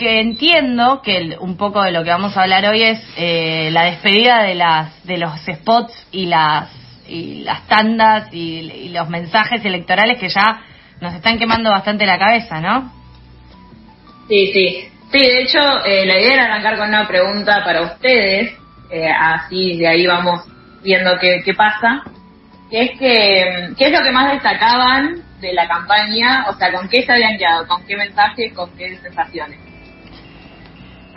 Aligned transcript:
que 0.00 0.18
entiendo 0.18 1.02
que 1.02 1.36
un 1.38 1.58
poco 1.58 1.82
de 1.82 1.92
lo 1.92 2.02
que 2.02 2.08
vamos 2.08 2.34
a 2.34 2.42
hablar 2.42 2.64
hoy 2.64 2.82
es 2.82 3.04
eh, 3.18 3.68
la 3.70 3.84
despedida 3.84 4.42
de 4.42 4.54
las 4.54 5.04
de 5.04 5.18
los 5.18 5.38
spots 5.42 5.92
y 6.10 6.24
las 6.24 6.70
y 7.06 7.42
las 7.42 7.66
tandas 7.66 8.32
y, 8.32 8.88
los 8.88 9.10
mensajes 9.10 9.62
electorales 9.62 10.18
que 10.18 10.30
ya 10.30 10.62
nos 11.02 11.12
están 11.12 11.38
quemando 11.38 11.70
bastante 11.70 12.06
la 12.06 12.18
cabeza, 12.18 12.60
¿no? 12.60 12.90
Sí, 14.28 14.50
sí. 14.54 14.88
Sí, 15.12 15.18
de 15.18 15.42
hecho, 15.42 15.58
eh, 15.84 16.06
la 16.06 16.18
idea 16.18 16.34
era 16.34 16.44
arrancar 16.46 16.78
con 16.78 16.88
una 16.88 17.06
pregunta 17.06 17.62
para 17.62 17.82
ustedes, 17.82 18.54
eh, 18.90 19.10
así 19.10 19.76
de 19.76 19.88
ahí 19.88 20.06
vamos 20.06 20.44
viendo 20.82 21.18
qué, 21.20 21.42
qué 21.44 21.52
pasa, 21.52 22.04
que 22.70 22.82
es 22.82 22.90
que, 22.98 23.74
¿qué 23.76 23.86
es 23.86 23.92
lo 23.92 24.02
que 24.02 24.12
más 24.12 24.32
destacaban 24.32 25.22
de 25.40 25.52
la 25.52 25.68
campaña? 25.68 26.46
O 26.48 26.54
sea, 26.54 26.72
¿con 26.72 26.88
qué 26.88 27.02
se 27.02 27.12
habían 27.12 27.36
quedado? 27.36 27.66
¿Con 27.66 27.84
qué 27.86 27.96
mensajes? 27.96 28.52
¿Con 28.54 28.70
qué 28.78 28.96
sensaciones? 28.98 29.69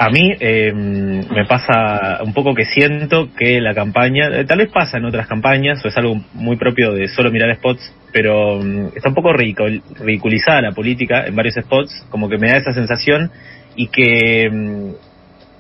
A 0.04 0.10
mí 0.10 0.34
eh, 0.38 0.74
me 0.74 1.46
pasa 1.46 2.22
un 2.26 2.34
poco 2.34 2.54
que 2.54 2.66
siento 2.66 3.30
que 3.34 3.62
la 3.62 3.74
campaña, 3.74 4.28
eh, 4.34 4.44
tal 4.44 4.58
vez 4.58 4.70
pasa 4.70 4.98
en 4.98 5.06
otras 5.06 5.28
campañas, 5.28 5.80
o 5.86 5.88
es 5.88 5.96
algo 5.96 6.22
muy 6.34 6.58
propio 6.58 6.92
de 6.92 7.08
solo 7.08 7.32
mirar 7.32 7.56
spots, 7.56 7.96
pero 8.12 8.60
mm, 8.62 8.88
está 8.98 9.08
un 9.08 9.16
poco 9.16 9.32
ridiculizada 9.32 10.60
la 10.60 10.74
política 10.74 11.24
en 11.26 11.38
varios 11.38 11.56
spots, 11.56 12.06
como 12.10 12.28
que 12.28 12.38
me 12.38 12.50
da 12.50 12.58
esa 12.58 12.74
sensación 12.74 13.32
y 13.78 13.88
que 13.88 14.50
mm, 14.52 14.90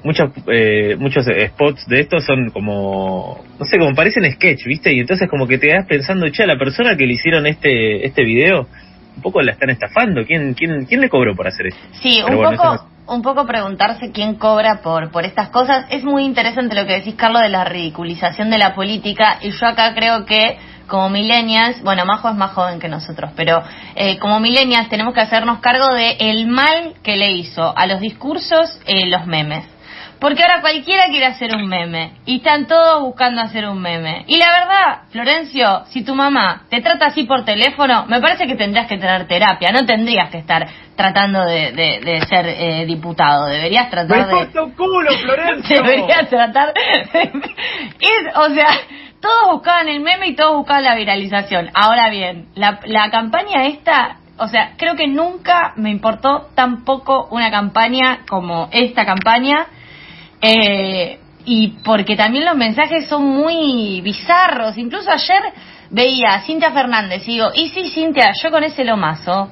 muchos 0.03 0.31
eh, 0.52 0.97
muchos 0.99 1.25
spots 1.25 1.88
de 1.88 2.02
estos 2.02 2.25
son 2.25 2.49
como 2.49 3.45
no 3.57 3.66
sé 3.66 3.80
como 3.80 3.95
parecen 3.95 4.30
sketch 4.30 4.66
viste 4.66 4.91
y 4.94 4.99
entonces 4.99 5.30
como 5.30 5.47
que 5.47 5.57
te 5.57 5.69
das 5.69 5.88
pensando 5.88 6.27
che 6.30 6.44
a 6.44 6.47
la 6.47 6.57
persona 6.57 6.97
que 6.97 7.05
le 7.05 7.13
hicieron 7.13 7.47
este 7.47 8.05
este 8.05 8.25
video 8.25 8.67
un 9.16 9.21
poco 9.21 9.41
la 9.41 9.53
están 9.53 9.69
estafando 9.69 10.25
quién 10.25 10.53
quién 10.53 10.83
quién 10.83 10.99
le 10.99 11.07
cobró 11.07 11.33
por 11.33 11.47
hacer 11.47 11.67
esto 11.67 11.80
sí 12.02 12.21
un 12.21 12.35
poco 12.35 12.92
un 13.07 13.21
poco 13.21 13.45
preguntarse 13.45 14.12
quién 14.12 14.35
cobra 14.35 14.81
por 14.81 15.11
por 15.11 15.25
estas 15.25 15.49
cosas 15.49 15.85
es 15.89 16.03
muy 16.03 16.23
interesante 16.23 16.75
lo 16.75 16.85
que 16.85 16.94
decís 16.94 17.16
Carlos 17.16 17.41
de 17.41 17.50
la 17.50 17.66
ridiculización 17.66 18.50
de 18.50 18.58
la 18.58 18.73
política 18.73 19.39
y 19.41 19.52
yo 19.52 19.67
acá 19.67 19.94
creo 19.94 20.25
que 20.25 20.58
como 20.88 21.09
millennials, 21.09 21.81
bueno, 21.81 22.05
Majo 22.05 22.30
es 22.30 22.36
más 22.36 22.52
joven 22.52 22.80
que 22.80 22.89
nosotros, 22.89 23.31
pero 23.36 23.64
eh, 23.95 24.19
como 24.19 24.39
millennials 24.39 24.89
tenemos 24.89 25.14
que 25.14 25.22
hacernos 25.22 25.59
cargo 25.59 25.94
de 25.94 26.17
el 26.19 26.47
mal 26.47 26.94
que 27.02 27.16
le 27.17 27.31
hizo 27.31 27.75
a 27.75 27.88
los 27.88 28.00
discursos 28.00 28.80
eh, 28.86 29.08
los 29.08 29.25
memes. 29.25 29.66
Porque 30.19 30.42
ahora 30.42 30.61
cualquiera 30.61 31.06
quiere 31.08 31.25
hacer 31.25 31.56
un 31.56 31.67
meme 31.67 32.14
y 32.25 32.38
están 32.38 32.67
todos 32.67 33.02
buscando 33.02 33.42
hacer 33.42 33.67
un 33.67 33.81
meme. 33.81 34.23
Y 34.28 34.38
la 34.38 34.47
verdad, 34.47 35.02
Florencio, 35.11 35.83
si 35.88 36.03
tu 36.03 36.16
mamá 36.16 36.64
te 36.70 36.81
trata 36.81 37.08
así 37.08 37.23
por 37.23 37.44
teléfono, 37.44 38.05
me 38.08 38.22
parece 38.22 38.47
que 38.47 38.55
tendrías 38.55 38.88
que 38.88 38.97
tener 38.97 39.28
terapia, 39.28 39.72
no 39.72 39.86
tendrías 39.86 40.30
que 40.30 40.38
estar 40.38 40.67
tratando 40.95 41.44
de, 41.45 41.72
de, 41.72 42.22
ser 42.28 42.45
eh, 42.47 42.86
diputado, 42.86 43.47
deberías 43.47 43.89
tratar 43.89 44.28
de... 44.28 44.47
culo, 44.75 45.11
Florencio! 45.22 45.81
deberías 45.81 46.30
tratar 46.30 46.73
o 48.36 48.50
sea, 48.50 48.67
todos 49.20 49.52
buscaban 49.53 49.89
el 49.89 50.02
meme 50.02 50.27
y 50.27 50.36
todos 50.36 50.55
buscaban 50.58 50.83
la 50.83 50.95
viralización. 50.95 51.70
Ahora 51.73 52.09
bien, 52.09 52.48
la, 52.55 52.80
la 52.86 53.09
campaña 53.09 53.66
esta 53.66 54.17
o 54.38 54.48
sea, 54.48 54.73
creo 54.77 54.95
que 54.95 55.08
nunca 55.08 55.73
me 55.75 55.92
importó 55.92 56.48
tan 56.55 56.83
poco 56.83 57.27
una 57.30 57.52
campaña 57.52 58.22
como 58.27 58.67
esta 58.72 59.05
campaña 59.05 59.67
eh, 60.45 61.19
y 61.45 61.69
porque 61.86 62.17
también 62.17 62.44
los 62.44 62.55
mensajes 62.58 63.08
son 63.08 63.25
muy 63.25 64.02
bizarros. 64.02 64.77
Incluso 64.77 65.09
ayer 65.09 65.41
veía 65.89 66.33
a 66.33 66.41
Cintia 66.41 66.72
Fernández 66.72 67.23
y 67.27 67.36
digo, 67.36 67.47
y 67.53 67.69
sí, 67.69 67.89
Cintia, 67.89 68.33
yo 68.41 68.52
con 68.52 68.64
ese 68.64 68.83
lomazo, 68.83 69.49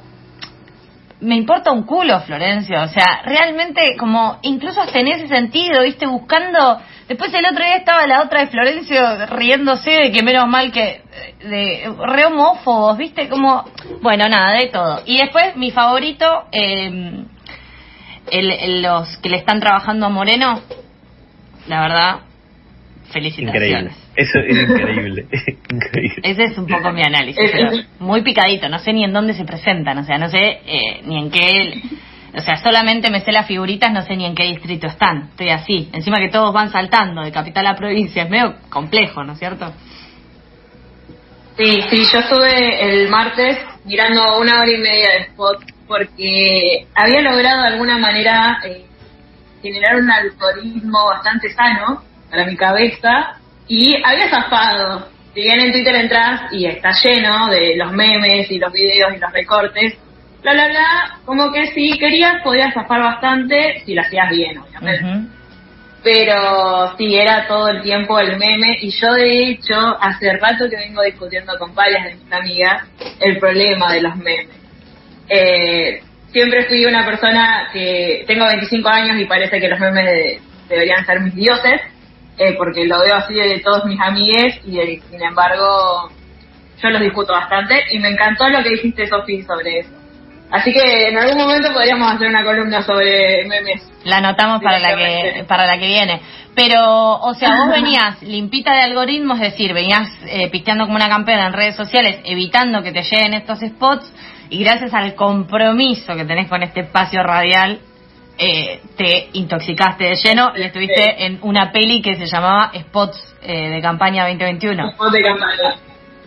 me 1.22 1.36
importa 1.36 1.72
un 1.72 1.84
culo, 1.84 2.19
Florencio. 2.22 2.81
O 2.81 2.88
sea, 2.88 3.22
realmente, 3.23 3.95
como, 3.97 4.39
incluso 4.42 4.81
hasta 4.81 5.00
en 5.00 5.08
ese 5.08 5.28
sentido, 5.28 5.84
viste, 5.84 6.06
buscando. 6.08 6.81
Después 7.08 7.34
el 7.34 7.45
otro 7.45 7.64
día 7.64 7.75
estaba 7.75 8.06
la 8.08 8.22
otra 8.23 8.42
de 8.42 8.47
Florencio 8.47 9.25
riéndose 9.28 9.92
de 9.92 10.12
que 10.12 10.23
menos 10.23 10.47
mal 10.47 10.72
que. 10.72 11.03
de 11.44 11.94
re 12.06 12.25
homófobos, 12.25 12.97
viste, 12.97 13.29
como. 13.29 13.63
Bueno, 14.02 14.28
nada, 14.28 14.58
de 14.58 14.68
todo. 14.68 15.03
Y 15.06 15.19
después, 15.19 15.56
mi 15.56 15.72
favorito, 15.72 16.46
eh, 16.52 17.23
el, 18.31 18.81
los 18.81 19.18
que 19.18 19.29
le 19.29 19.38
están 19.38 19.59
trabajando 19.59 20.08
a 20.08 20.09
Moreno, 20.09 20.62
la 21.67 21.81
verdad, 21.81 22.19
felicitaciones. 23.11 23.63
Increíble. 23.63 23.91
Eso 24.16 24.39
es 24.39 24.69
increíble. 24.69 25.27
increíble. 25.69 26.22
Ese 26.23 26.44
es 26.44 26.57
un 26.57 26.67
poco 26.67 26.91
mi 26.91 27.03
análisis. 27.03 27.51
muy 27.99 28.22
picadito, 28.22 28.69
no 28.69 28.79
sé 28.79 28.94
ni 28.94 29.03
en 29.03 29.13
dónde 29.13 29.33
se 29.33 29.45
presentan, 29.45 29.97
o 29.97 30.03
sea, 30.03 30.17
no 30.17 30.29
sé 30.29 30.61
eh, 30.66 31.01
ni 31.03 31.17
en 31.19 31.31
qué. 31.31 31.81
O 32.33 32.39
sea, 32.39 32.55
solamente 32.57 33.09
me 33.09 33.19
sé 33.22 33.31
las 33.33 33.45
figuritas, 33.45 33.91
no 33.91 34.03
sé 34.03 34.16
ni 34.16 34.25
en 34.25 34.35
qué 34.35 34.44
distrito 34.44 34.88
están. 34.88 35.29
Estoy 35.31 35.49
así. 35.49 35.89
Encima 35.91 36.17
que 36.17 36.29
todos 36.29 36.53
van 36.53 36.72
saltando 36.72 37.22
de 37.23 37.31
capital 37.31 37.67
a 37.67 37.75
provincia. 37.75 38.23
Es 38.23 38.29
medio 38.29 38.55
complejo, 38.69 39.23
¿no 39.23 39.33
es 39.33 39.39
cierto? 39.39 39.73
Sí, 41.57 41.83
sí, 41.89 42.05
yo 42.11 42.19
estuve 42.19 43.01
el 43.01 43.09
martes 43.09 43.57
mirando 43.83 44.39
una 44.39 44.61
hora 44.61 44.72
y 44.72 44.78
media 44.78 45.11
de 45.11 45.17
spot 45.23 45.61
porque 45.88 46.88
había 46.95 47.22
logrado 47.22 47.63
de 47.63 47.67
alguna 47.67 47.97
manera 47.97 48.59
eh, 48.63 48.85
generar 49.61 49.95
un 49.95 50.09
algoritmo 50.09 51.07
bastante 51.07 51.49
sano 51.53 52.03
para 52.29 52.45
mi 52.45 52.55
cabeza 52.55 53.38
y 53.67 53.95
había 54.03 54.29
zafado. 54.29 55.07
Si 55.33 55.41
bien 55.41 55.59
en 55.61 55.72
Twitter 55.72 55.95
entras 55.95 56.51
y 56.51 56.66
está 56.66 56.91
lleno 57.03 57.47
de 57.49 57.75
los 57.77 57.91
memes 57.94 58.51
y 58.51 58.59
los 58.59 58.72
videos 58.73 59.13
y 59.16 59.19
los 59.19 59.31
recortes, 59.31 59.97
bla, 60.41 60.53
bla, 60.53 60.67
bla, 60.67 61.19
como 61.25 61.51
que 61.51 61.67
si 61.67 61.97
querías 61.97 62.41
podías 62.44 62.73
zafar 62.73 63.01
bastante 63.01 63.81
si 63.85 63.94
lo 63.94 64.01
hacías 64.01 64.29
bien, 64.29 64.57
obviamente. 64.57 65.29
Pero 66.03 66.97
sí, 66.97 67.16
era 67.16 67.47
todo 67.47 67.69
el 67.69 67.83
tiempo 67.83 68.19
el 68.19 68.38
meme 68.38 68.78
y 68.81 68.89
yo 68.89 69.13
de 69.13 69.51
hecho 69.51 69.75
hace 70.01 70.35
rato 70.38 70.67
que 70.69 70.75
vengo 70.75 71.03
discutiendo 71.03 71.57
con 71.59 71.75
varias 71.75 72.05
de 72.05 72.16
mis 72.16 72.33
amigas 72.33 72.83
el 73.19 73.38
problema 73.38 73.93
de 73.93 74.01
los 74.01 74.16
memes 74.17 74.61
eh, 75.31 76.03
siempre 76.31 76.66
fui 76.66 76.86
una 76.86 77.06
persona 77.06 77.69
que 77.72 78.24
tengo 78.28 78.46
25 78.46 78.88
años 78.88 79.19
y 79.19 79.25
parece 79.25 79.59
que 79.59 79.68
los 79.68 79.80
memes 79.80 80.42
deberían 80.68 81.06
ser 81.06 81.19
mis 81.22 81.36
dioses, 81.36 81.81
eh, 82.38 82.56
porque 82.58 82.86
lo 82.86 83.00
veo 83.00 83.16
así 83.16 83.34
de 83.34 83.59
todos 83.59 83.86
mis 83.86 84.00
amigues 84.00 84.59
y 84.66 84.80
eh, 84.80 85.02
sin 85.09 85.22
embargo 85.22 86.09
yo 86.81 86.90
los 86.90 87.02
discuto 87.02 87.34
bastante 87.34 87.84
y 87.91 88.00
me 88.00 88.09
encantó 88.09 88.50
lo 88.50 88.64
que 88.64 88.70
dijiste 88.70 89.08
Sofi 89.08 89.44
sobre 89.44 89.80
eso. 89.80 89.90
Así 90.50 90.74
que 90.74 91.08
en 91.08 91.18
algún 91.18 91.38
momento 91.38 91.72
podríamos 91.72 92.12
hacer 92.12 92.28
una 92.28 92.44
columna 92.44 92.81
sobre 92.81 93.47
memes. 93.47 93.90
La 94.03 94.18
anotamos 94.18 94.62
para 94.62 94.80
la 94.80 94.97
que 94.97 95.46
para 95.47 95.66
la 95.66 95.80
que 95.80 95.88
viene. 95.88 96.22
Pero, 96.53 97.20
o 97.20 97.34
sea, 97.36 97.56
vos 97.56 97.70
venías 97.72 98.22
limpita 98.22 98.74
de 98.74 98.81
algoritmos, 98.81 99.40
es 99.40 99.52
decir, 99.52 99.74
venías 99.74 100.09
eh, 100.28 100.50
pisteando 100.50 100.86
como 100.86 100.97
una 100.97 101.08
campeona 101.08 101.47
en 101.47 101.53
redes 101.53 101.75
sociales, 101.78 102.20
evitando 102.25 102.84
que 102.84 102.91
te 102.91 103.03
lleguen 103.03 103.34
estos 103.34 103.59
spots 103.59 104.12
y 104.51 104.63
gracias 104.66 104.94
al 104.94 105.16
compromiso 105.16 106.13
que 106.13 106.25
tenés 106.25 106.50
con 106.50 106.62
este 106.62 106.81
espacio 106.81 107.23
radial, 107.23 107.79
eh, 108.38 108.81
te 108.97 109.29
intoxicaste 109.31 110.03
de 110.03 110.16
lleno 110.16 110.51
y 110.57 110.63
estuviste 110.63 111.25
en 111.25 111.39
una 111.41 111.72
peli 111.72 112.01
que 112.01 112.17
se 112.17 112.25
llamaba 112.25 112.69
Spots 112.78 113.35
eh, 113.44 113.69
de 113.69 113.81
campaña 113.81 114.28
2021. 114.28 114.91
Spots 114.91 115.11
de 115.13 115.23
campaña. 115.23 115.75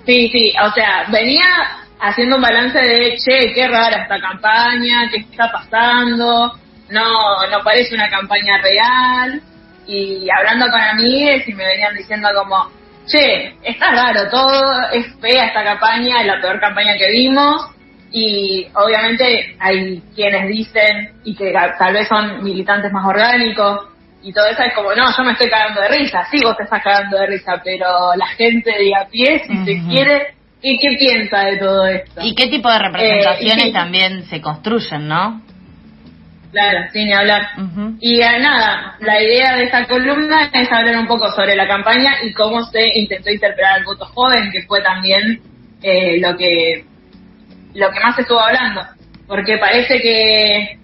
Sí, 0.07 0.31
sí, 0.31 0.55
o 0.59 0.73
sea, 0.73 1.05
venía 1.13 1.45
haciendo 2.01 2.37
un 2.37 2.43
balance 2.43 2.79
de, 2.79 3.17
che, 3.17 3.53
qué 3.53 3.69
rara 3.69 4.05
esta 4.05 4.19
campaña, 4.19 5.11
qué 5.11 5.19
está 5.19 5.53
pasando, 5.53 6.55
no, 6.89 7.47
no 7.51 7.63
parece 7.63 7.95
una 7.95 8.09
campaña 8.09 8.57
real, 8.63 9.43
y 9.87 10.27
hablando 10.31 10.67
con 10.71 10.81
amigos 10.81 11.47
y 11.47 11.53
me 11.53 11.67
venían 11.67 11.95
diciendo 11.95 12.29
como, 12.35 12.71
che, 13.07 13.55
está 13.63 13.91
raro, 13.91 14.31
todo 14.31 14.89
es 14.93 15.15
fea 15.21 15.49
esta 15.49 15.63
campaña, 15.63 16.23
es 16.23 16.27
la 16.27 16.41
peor 16.41 16.59
campaña 16.59 16.97
que 16.97 17.11
vimos, 17.11 17.75
y 18.17 18.69
obviamente 18.75 19.57
hay 19.59 20.01
quienes 20.15 20.47
dicen, 20.47 21.15
y 21.25 21.35
que 21.35 21.53
tal 21.77 21.93
vez 21.93 22.07
son 22.07 22.45
militantes 22.45 22.93
más 22.93 23.05
orgánicos, 23.05 23.89
y 24.23 24.33
todo 24.33 24.47
eso 24.47 24.63
es 24.63 24.73
como, 24.73 24.95
no, 24.95 25.05
yo 25.15 25.25
me 25.25 25.33
estoy 25.33 25.51
cagando 25.51 25.81
de 25.81 25.89
risa, 25.89 26.25
sí, 26.31 26.39
vos 26.45 26.57
te 26.57 26.63
estás 26.63 26.81
cagando 26.81 27.19
de 27.19 27.27
risa, 27.27 27.61
pero 27.65 28.15
la 28.17 28.29
gente 28.29 28.71
de 28.71 28.95
a 28.95 29.09
pie, 29.09 29.43
si 29.45 29.57
se 29.65 29.83
quiere, 29.89 30.35
¿y 30.63 30.79
qué 30.79 30.97
piensa 30.97 31.41
de 31.41 31.57
todo 31.57 31.87
esto? 31.87 32.21
¿Y 32.23 32.37
qué 32.37 32.47
tipo 32.47 32.71
de 32.71 32.79
representaciones 32.79 33.67
eh, 33.67 33.73
también 33.73 34.23
se 34.27 34.41
construyen, 34.41 35.09
no? 35.09 35.43
Claro, 36.53 36.79
sin 36.93 37.13
hablar. 37.13 37.49
Y 37.99 38.21
eh, 38.21 38.39
nada, 38.39 38.95
la 39.01 39.21
idea 39.21 39.57
de 39.57 39.65
esta 39.65 39.89
columna 39.89 40.51
es 40.53 40.71
hablar 40.71 40.99
un 40.99 41.09
poco 41.09 41.33
sobre 41.33 41.57
la 41.57 41.67
campaña 41.67 42.13
y 42.23 42.33
cómo 42.33 42.63
se 42.67 42.81
intentó 42.95 43.29
interpretar 43.29 43.81
el 43.81 43.85
voto 43.85 44.07
joven, 44.07 44.53
que 44.53 44.63
fue 44.63 44.81
también 44.83 45.41
eh, 45.83 46.21
lo 46.21 46.37
que 46.37 46.85
lo 47.75 47.91
que 47.91 48.01
más 48.01 48.19
estuvo 48.19 48.41
hablando, 48.41 48.83
porque 49.27 49.59
parece 49.59 50.01
que, 50.01 50.79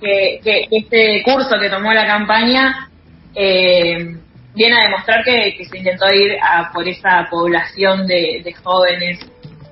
que, 0.00 0.68
este 0.70 1.22
curso 1.24 1.58
que 1.60 1.70
tomó 1.70 1.92
la 1.92 2.06
campaña 2.06 2.88
eh, 3.34 4.16
viene 4.54 4.76
a 4.76 4.84
demostrar 4.84 5.24
que, 5.24 5.64
se 5.64 5.78
intentó 5.78 6.12
ir 6.12 6.36
a 6.42 6.70
por 6.72 6.86
esa 6.86 7.26
población 7.30 8.06
de, 8.06 8.54
jóvenes 8.62 9.18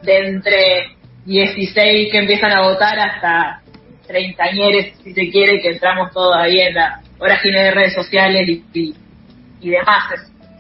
de 0.03 0.19
entre 0.29 0.97
16 1.25 2.11
que 2.11 2.19
empiezan 2.19 2.53
a 2.53 2.63
votar 2.63 2.99
hasta 2.99 3.63
treintañeres, 4.07 4.95
si 5.03 5.13
se 5.15 5.31
quiere, 5.31 5.61
que 5.61 5.71
entramos 5.71 6.11
todavía 6.13 6.69
en 6.69 6.75
la 6.75 7.01
vorágine 7.19 7.65
de 7.65 7.71
redes 7.71 7.95
sociales 7.95 8.49
y, 8.49 8.95
y, 9.61 9.71
demás. 9.71 10.05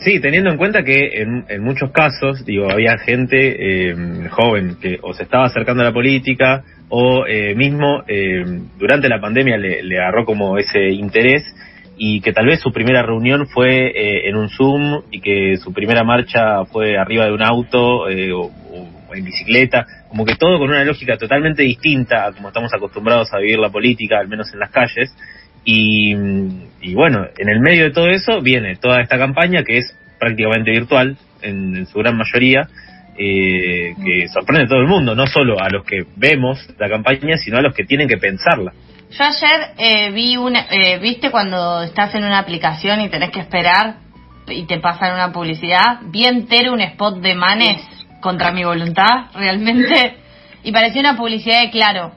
Sí, 0.04 0.18
teniendo 0.20 0.50
en 0.50 0.56
cuenta 0.56 0.82
que 0.82 1.22
en, 1.22 1.62
muchos 1.62 1.92
casos, 1.92 2.44
digo, 2.44 2.68
había 2.70 2.98
gente 2.98 3.90
eh, 3.90 3.94
joven 4.30 4.76
que 4.80 4.98
o 5.00 5.14
se 5.14 5.22
estaba 5.22 5.44
acercando 5.44 5.82
a 5.82 5.86
la 5.86 5.92
política 5.92 6.64
o 6.88 7.24
eh, 7.26 7.54
mismo 7.54 8.02
eh, 8.08 8.44
durante 8.78 9.08
la 9.08 9.20
pandemia 9.20 9.56
le, 9.56 9.98
agarró 9.98 10.24
como 10.24 10.58
ese 10.58 10.88
interés 10.88 11.44
y 11.96 12.20
que 12.20 12.32
tal 12.32 12.46
vez 12.46 12.60
su 12.60 12.72
primera 12.72 13.02
reunión 13.02 13.46
fue 13.46 13.86
eh, 13.86 14.28
en 14.28 14.36
un 14.36 14.48
Zoom 14.48 15.02
y 15.12 15.20
que 15.20 15.56
su 15.58 15.72
primera 15.72 16.02
marcha 16.02 16.64
fue 16.64 16.98
arriba 16.98 17.26
de 17.26 17.32
un 17.32 17.42
auto 17.42 18.08
eh, 18.08 18.32
o, 18.32 18.50
en 19.14 19.24
bicicleta, 19.24 19.86
como 20.08 20.24
que 20.24 20.34
todo 20.34 20.58
con 20.58 20.70
una 20.70 20.84
lógica 20.84 21.16
totalmente 21.16 21.62
distinta 21.62 22.26
a 22.26 22.32
como 22.32 22.48
estamos 22.48 22.72
acostumbrados 22.74 23.32
a 23.32 23.38
vivir 23.38 23.58
la 23.58 23.70
política, 23.70 24.18
al 24.18 24.26
menos 24.26 24.52
en 24.52 24.58
las 24.58 24.70
calles. 24.70 25.14
Y, 25.64 26.14
bueno, 26.94 27.26
en 27.38 27.48
el 27.48 27.60
medio 27.60 27.84
de 27.84 27.90
todo 27.90 28.08
eso 28.08 28.40
viene 28.40 28.76
toda 28.76 29.00
esta 29.00 29.18
campaña 29.18 29.62
que 29.62 29.78
es 29.78 29.96
prácticamente 30.18 30.70
virtual 30.70 31.16
en, 31.40 31.86
su 31.86 31.98
gran 31.98 32.16
mayoría, 32.16 32.68
eh, 33.16 33.94
que 34.04 34.28
sorprende 34.28 34.64
a 34.64 34.68
todo 34.68 34.80
el 34.80 34.88
mundo, 34.88 35.14
no 35.14 35.26
solo 35.26 35.60
a 35.60 35.68
los 35.68 35.84
que 35.84 36.04
vemos 36.16 36.58
la 36.78 36.88
campaña, 36.88 37.36
sino 37.36 37.58
a 37.58 37.62
los 37.62 37.74
que 37.74 37.84
tienen 37.84 38.08
que 38.08 38.16
pensarla. 38.16 38.72
Yo 39.10 39.24
ayer 39.24 39.74
eh, 39.76 40.10
vi 40.12 40.36
una, 40.36 40.66
eh, 40.70 40.98
viste 40.98 41.30
cuando 41.30 41.82
estás 41.82 42.14
en 42.14 42.24
una 42.24 42.38
aplicación 42.38 43.00
y 43.02 43.10
tenés 43.10 43.30
que 43.30 43.40
esperar 43.40 43.96
y 44.48 44.64
te 44.66 44.78
pasan 44.78 45.14
una 45.14 45.32
publicidad, 45.32 46.00
vi 46.06 46.24
entero 46.24 46.72
un 46.72 46.80
spot 46.80 47.20
de 47.20 47.34
Manes 47.34 47.82
contra 48.20 48.52
mi 48.52 48.64
voluntad, 48.64 49.30
realmente, 49.34 50.16
y 50.62 50.72
parecía 50.72 51.00
una 51.00 51.16
publicidad 51.16 51.60
de 51.60 51.70
Claro, 51.70 52.12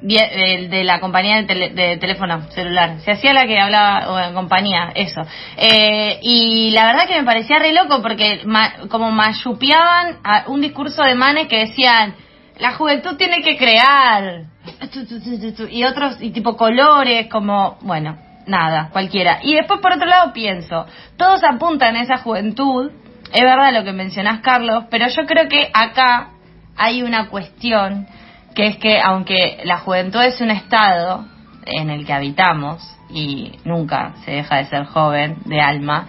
de 0.00 0.82
la 0.84 1.00
compañía 1.00 1.42
de, 1.42 1.98
teléfono 2.00 2.42
celular. 2.50 3.00
Se 3.04 3.12
hacía 3.12 3.34
la 3.34 3.46
que 3.46 3.58
hablaba, 3.58 4.10
o 4.10 4.18
en 4.18 4.34
compañía, 4.34 4.92
eso. 4.94 5.20
Eh, 5.56 6.18
y 6.22 6.70
la 6.70 6.86
verdad 6.86 7.06
que 7.06 7.18
me 7.18 7.24
parecía 7.24 7.58
re 7.58 7.72
loco 7.72 8.00
porque 8.02 8.42
como 8.88 9.10
mayupeaban 9.10 10.18
un 10.46 10.60
discurso 10.60 11.02
de 11.02 11.14
Manes 11.14 11.48
que 11.48 11.66
decían, 11.66 12.14
la 12.60 12.72
juventud 12.72 13.16
tiene 13.16 13.42
que 13.42 13.56
crear 13.56 14.44
y 15.70 15.84
otros 15.84 16.18
y 16.20 16.30
tipo 16.30 16.56
colores 16.56 17.26
como 17.28 17.78
bueno 17.80 18.18
nada 18.46 18.90
cualquiera 18.92 19.38
y 19.42 19.54
después 19.54 19.80
por 19.80 19.92
otro 19.92 20.06
lado 20.06 20.32
pienso 20.32 20.86
todos 21.16 21.42
apuntan 21.42 21.96
a 21.96 22.02
esa 22.02 22.18
juventud 22.18 22.90
es 23.32 23.42
verdad 23.42 23.72
lo 23.72 23.84
que 23.84 23.92
mencionás 23.92 24.40
Carlos 24.40 24.84
pero 24.90 25.08
yo 25.08 25.24
creo 25.26 25.48
que 25.48 25.70
acá 25.72 26.32
hay 26.76 27.02
una 27.02 27.28
cuestión 27.28 28.06
que 28.54 28.66
es 28.66 28.76
que 28.78 29.00
aunque 29.00 29.60
la 29.64 29.78
juventud 29.78 30.22
es 30.22 30.40
un 30.40 30.50
estado 30.50 31.26
en 31.66 31.90
el 31.90 32.06
que 32.06 32.12
habitamos 32.12 32.82
y 33.10 33.52
nunca 33.64 34.14
se 34.24 34.32
deja 34.32 34.56
de 34.56 34.64
ser 34.66 34.84
joven 34.84 35.38
de 35.44 35.60
alma 35.60 36.08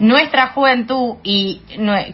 nuestra 0.00 0.48
juventud 0.48 1.16
y 1.22 1.60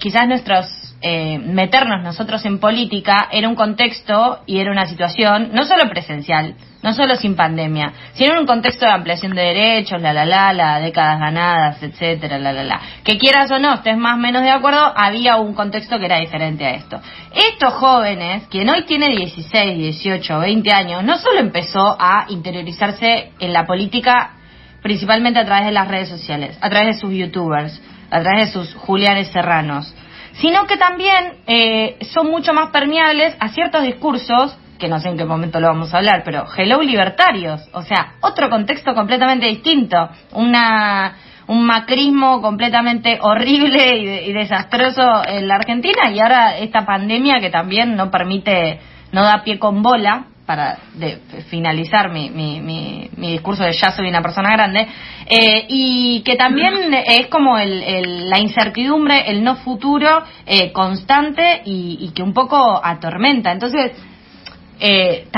quizás 0.00 0.26
nuestros 0.26 0.66
eh, 1.00 1.38
meternos 1.38 2.02
nosotros 2.02 2.44
en 2.44 2.58
política 2.58 3.28
era 3.30 3.48
un 3.48 3.54
contexto 3.54 4.40
y 4.46 4.58
era 4.58 4.72
una 4.72 4.86
situación 4.86 5.50
no 5.52 5.64
solo 5.64 5.88
presencial, 5.88 6.56
no 6.86 6.94
solo 6.94 7.16
sin 7.16 7.34
pandemia, 7.34 7.92
sino 8.14 8.34
en 8.34 8.38
un 8.38 8.46
contexto 8.46 8.86
de 8.86 8.92
ampliación 8.92 9.34
de 9.34 9.42
derechos, 9.42 10.00
la 10.00 10.12
la 10.12 10.24
la, 10.24 10.52
la 10.52 10.78
décadas 10.78 11.18
ganadas, 11.18 11.82
etcétera, 11.82 12.38
la 12.38 12.52
la 12.52 12.62
la. 12.62 12.80
Que 13.02 13.18
quieras 13.18 13.50
o 13.50 13.58
no, 13.58 13.74
estés 13.74 13.96
más 13.96 14.14
o 14.14 14.18
menos 14.18 14.42
de 14.42 14.50
acuerdo, 14.50 14.92
había 14.96 15.34
un 15.34 15.52
contexto 15.52 15.98
que 15.98 16.04
era 16.04 16.20
diferente 16.20 16.64
a 16.64 16.74
esto. 16.74 17.00
Estos 17.34 17.74
jóvenes, 17.74 18.46
quien 18.50 18.70
hoy 18.70 18.84
tiene 18.84 19.08
16, 19.08 19.76
18, 19.76 20.38
20 20.38 20.72
años, 20.72 21.02
no 21.02 21.18
solo 21.18 21.40
empezó 21.40 21.96
a 21.98 22.26
interiorizarse 22.28 23.32
en 23.40 23.52
la 23.52 23.66
política 23.66 24.34
principalmente 24.80 25.40
a 25.40 25.44
través 25.44 25.66
de 25.66 25.72
las 25.72 25.88
redes 25.88 26.08
sociales, 26.08 26.56
a 26.60 26.70
través 26.70 26.94
de 26.94 27.00
sus 27.00 27.12
youtubers, 27.12 27.82
a 28.12 28.20
través 28.20 28.46
de 28.46 28.52
sus 28.52 28.72
Julianes 28.76 29.26
Serranos, 29.32 29.92
sino 30.34 30.68
que 30.68 30.76
también 30.76 31.38
eh, 31.48 31.96
son 32.12 32.30
mucho 32.30 32.54
más 32.54 32.70
permeables 32.70 33.34
a 33.40 33.48
ciertos 33.48 33.82
discursos, 33.82 34.56
que 34.78 34.88
no 34.88 35.00
sé 35.00 35.08
en 35.08 35.16
qué 35.16 35.24
momento 35.24 35.60
lo 35.60 35.68
vamos 35.68 35.92
a 35.92 35.98
hablar, 35.98 36.22
pero 36.24 36.44
hello 36.56 36.82
libertarios, 36.82 37.68
o 37.72 37.82
sea, 37.82 38.14
otro 38.20 38.48
contexto 38.50 38.94
completamente 38.94 39.46
distinto, 39.46 40.08
una 40.32 41.16
un 41.48 41.64
macrismo 41.64 42.42
completamente 42.42 43.18
horrible 43.20 43.98
y, 43.98 44.30
y 44.30 44.32
desastroso 44.32 45.22
en 45.24 45.46
la 45.46 45.54
Argentina 45.54 46.10
y 46.12 46.18
ahora 46.18 46.58
esta 46.58 46.84
pandemia 46.84 47.38
que 47.40 47.50
también 47.50 47.94
no 47.94 48.10
permite, 48.10 48.80
no 49.12 49.22
da 49.22 49.44
pie 49.44 49.56
con 49.58 49.80
bola 49.80 50.26
para 50.46 50.78
de, 50.94 51.18
finalizar 51.50 52.10
mi, 52.10 52.30
mi, 52.30 53.10
discurso 53.16 53.64
de 53.64 53.72
ya 53.72 53.90
soy 53.90 54.08
una 54.08 54.22
persona 54.22 54.50
grande, 54.52 54.86
eh, 55.26 55.66
y 55.68 56.22
que 56.24 56.36
también 56.36 56.94
es 56.94 57.26
como 57.26 57.58
el, 57.58 58.30
la 58.30 58.38
incertidumbre, 58.38 59.28
el 59.28 59.42
no 59.42 59.56
futuro 59.56 60.22
eh, 60.46 60.72
constante 60.72 61.62
y, 61.64 62.12
que 62.14 62.22
un 62.22 62.32
poco 62.32 62.80
atormenta. 62.82 63.50
Entonces, 63.50 63.92
eh, 64.78 65.28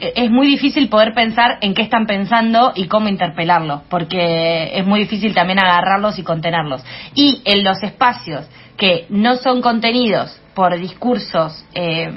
es 0.00 0.30
muy 0.30 0.46
difícil 0.46 0.88
poder 0.88 1.14
pensar 1.14 1.58
en 1.60 1.74
qué 1.74 1.82
están 1.82 2.06
pensando 2.06 2.72
y 2.74 2.88
cómo 2.88 3.08
interpelarlos, 3.08 3.82
porque 3.88 4.76
es 4.78 4.86
muy 4.86 5.00
difícil 5.00 5.34
también 5.34 5.58
agarrarlos 5.58 6.18
y 6.18 6.22
contenerlos. 6.22 6.82
Y 7.14 7.42
en 7.44 7.64
los 7.64 7.82
espacios 7.82 8.48
que 8.76 9.06
no 9.10 9.36
son 9.36 9.60
contenidos 9.60 10.40
por 10.54 10.78
discursos 10.78 11.64
eh, 11.74 12.10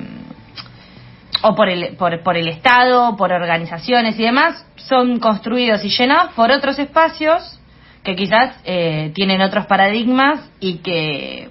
o 1.41 1.55
por 1.55 1.69
el, 1.69 1.95
por, 1.97 2.23
por 2.23 2.37
el 2.37 2.47
Estado, 2.47 3.15
por 3.17 3.31
organizaciones 3.31 4.17
y 4.17 4.23
demás, 4.23 4.65
son 4.75 5.19
construidos 5.19 5.83
y 5.83 5.89
llenados 5.89 6.33
por 6.33 6.51
otros 6.51 6.79
espacios 6.79 7.59
que 8.03 8.15
quizás 8.15 8.55
eh, 8.65 9.11
tienen 9.13 9.41
otros 9.41 9.65
paradigmas 9.65 10.49
y 10.59 10.77
que 10.77 11.49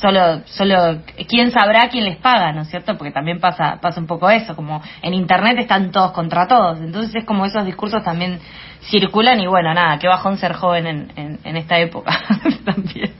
solo 0.00 0.42
solo 0.46 1.02
quién 1.28 1.50
sabrá 1.50 1.88
quién 1.88 2.04
les 2.04 2.16
paga, 2.16 2.52
¿no 2.52 2.62
es 2.62 2.68
cierto? 2.68 2.96
Porque 2.96 3.12
también 3.12 3.40
pasa 3.40 3.78
pasa 3.80 4.00
un 4.00 4.06
poco 4.06 4.30
eso, 4.30 4.56
como 4.56 4.82
en 5.02 5.14
internet 5.14 5.58
están 5.58 5.90
todos 5.90 6.12
contra 6.12 6.46
todos, 6.46 6.80
entonces 6.80 7.14
es 7.14 7.24
como 7.24 7.46
esos 7.46 7.64
discursos 7.64 8.02
también 8.02 8.38
circulan 8.82 9.40
y 9.40 9.46
bueno, 9.46 9.72
nada, 9.74 9.98
qué 9.98 10.08
bajón 10.08 10.38
ser 10.38 10.54
joven 10.54 10.86
en, 10.86 11.38
en, 11.44 11.56
esta 11.56 11.78
época 11.78 12.18
también. 12.64 13.12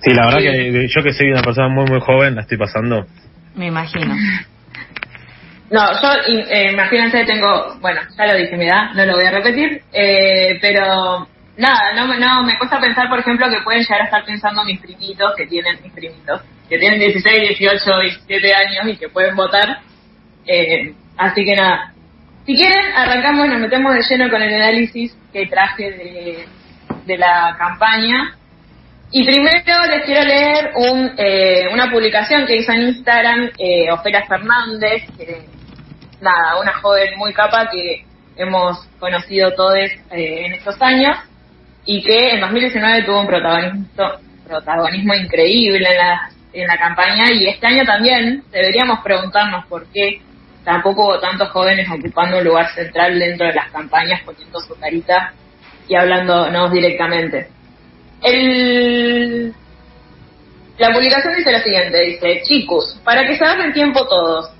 Sí, 0.00 0.14
la 0.14 0.26
verdad 0.26 0.38
que 0.38 0.88
yo 0.88 1.02
que 1.02 1.12
soy 1.12 1.30
una 1.30 1.42
persona 1.42 1.68
muy 1.68 1.84
muy 1.86 2.00
joven 2.00 2.34
la 2.34 2.42
estoy 2.42 2.56
pasando. 2.56 3.06
Me 3.54 3.66
imagino. 3.66 4.14
No, 5.70 5.82
yo 6.00 6.08
eh, 6.48 6.72
imagínense, 6.72 7.24
tengo, 7.24 7.76
bueno, 7.80 8.00
ya 8.16 8.26
lo 8.26 8.34
dije 8.36 8.56
mi 8.56 8.66
edad, 8.66 8.92
no 8.94 9.04
lo 9.04 9.16
voy 9.16 9.26
a 9.26 9.30
repetir, 9.30 9.82
eh, 9.92 10.58
pero 10.62 11.28
nada, 11.58 11.92
no, 11.94 12.06
no, 12.06 12.44
me 12.44 12.56
cuesta 12.56 12.80
pensar, 12.80 13.08
por 13.08 13.18
ejemplo, 13.18 13.50
que 13.50 13.60
pueden 13.62 13.82
llegar 13.82 14.02
a 14.02 14.04
estar 14.04 14.24
pensando 14.24 14.64
mis 14.64 14.80
primitos, 14.80 15.34
que 15.36 15.46
tienen 15.46 15.78
mis 15.82 15.92
primitos, 15.92 16.40
que 16.68 16.78
tienen 16.78 17.00
16, 17.00 17.58
18, 17.58 17.98
17 18.00 18.54
años 18.54 18.86
y 18.86 18.96
que 18.96 19.08
pueden 19.08 19.34
votar. 19.36 19.80
Eh, 20.46 20.94
así 21.16 21.44
que 21.44 21.56
nada, 21.56 21.92
si 22.46 22.54
quieren, 22.56 22.92
arrancamos 22.94 23.46
y 23.46 23.50
nos 23.50 23.60
metemos 23.60 23.92
de 23.92 24.02
lleno 24.08 24.30
con 24.30 24.40
el 24.40 24.54
análisis 24.54 25.14
que 25.32 25.46
traje 25.46 25.90
de, 25.90 26.48
de 27.04 27.18
la 27.18 27.56
campaña. 27.58 28.36
Y 29.10 29.24
primero 29.24 29.86
les 29.90 30.04
quiero 30.04 30.24
leer 30.24 30.70
un, 30.76 31.12
eh, 31.16 31.66
una 31.72 31.90
publicación 31.90 32.46
que 32.46 32.56
hizo 32.56 32.72
en 32.72 32.88
Instagram 32.88 33.50
eh, 33.58 33.90
Ofera 33.90 34.26
Fernández, 34.26 35.02
que 35.16 35.46
nada, 36.20 36.60
una 36.60 36.74
joven 36.74 37.18
muy 37.18 37.32
capa 37.32 37.68
que 37.70 38.04
hemos 38.36 38.78
conocido 39.00 39.52
todos 39.54 39.74
eh, 39.76 39.98
en 40.10 40.52
estos 40.52 40.80
años 40.80 41.18
y 41.90 42.02
que 42.02 42.34
en 42.34 42.40
2019 42.42 43.04
tuvo 43.04 43.20
un 43.22 43.26
protagonismo, 43.26 43.86
protagonismo 44.46 45.14
increíble 45.14 45.88
en 45.90 45.96
la, 45.96 46.30
en 46.52 46.66
la 46.66 46.76
campaña 46.76 47.32
y 47.32 47.46
este 47.46 47.66
año 47.66 47.82
también 47.86 48.44
deberíamos 48.52 48.98
preguntarnos 49.00 49.64
por 49.68 49.86
qué 49.90 50.20
tampoco 50.66 51.06
hubo 51.06 51.18
tantos 51.18 51.48
jóvenes 51.48 51.88
ocupando 51.90 52.38
un 52.38 52.44
lugar 52.44 52.68
central 52.74 53.18
dentro 53.18 53.46
de 53.46 53.54
las 53.54 53.70
campañas 53.70 54.20
poniendo 54.22 54.60
su 54.60 54.78
carita 54.78 55.32
y 55.88 55.94
hablándonos 55.94 56.70
directamente. 56.70 57.48
El, 58.22 59.54
la 60.76 60.92
publicación 60.92 61.36
dice 61.36 61.52
lo 61.52 61.60
siguiente, 61.60 62.00
dice, 62.02 62.42
chicos, 62.42 63.00
para 63.02 63.26
que 63.26 63.34
se 63.34 63.44
hagan 63.46 63.72
tiempo 63.72 64.06
todos, 64.06 64.50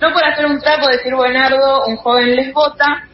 no 0.00 0.14
por 0.14 0.24
hacer 0.24 0.46
un 0.46 0.58
trapo, 0.58 0.88
decir 0.88 1.14
buenardo, 1.14 1.84
un 1.88 1.96
joven 1.96 2.36
les 2.36 2.54
vota. 2.54 3.06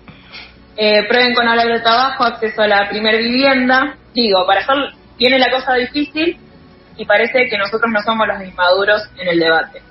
Eh, 0.76 1.04
prueben 1.09 1.35
con 1.35 1.49
hablar 1.49 1.68
de 1.68 1.80
trabajo, 1.80 2.25
acceso 2.25 2.62
a 2.62 2.68
la 2.68 2.88
primer 2.88 3.18
vivienda. 3.18 3.97
Digo, 4.14 4.45
para 4.47 4.61
hacer, 4.61 4.76
viene 5.18 5.38
la 5.38 5.50
cosa 5.50 5.75
difícil 5.75 6.38
y 6.97 7.04
parece 7.04 7.49
que 7.49 7.59
nosotros 7.59 7.90
no 7.90 8.00
somos 8.02 8.26
los 8.26 8.42
inmaduros 8.42 9.02
en 9.18 9.28
el 9.28 9.38
debate. 9.38 9.83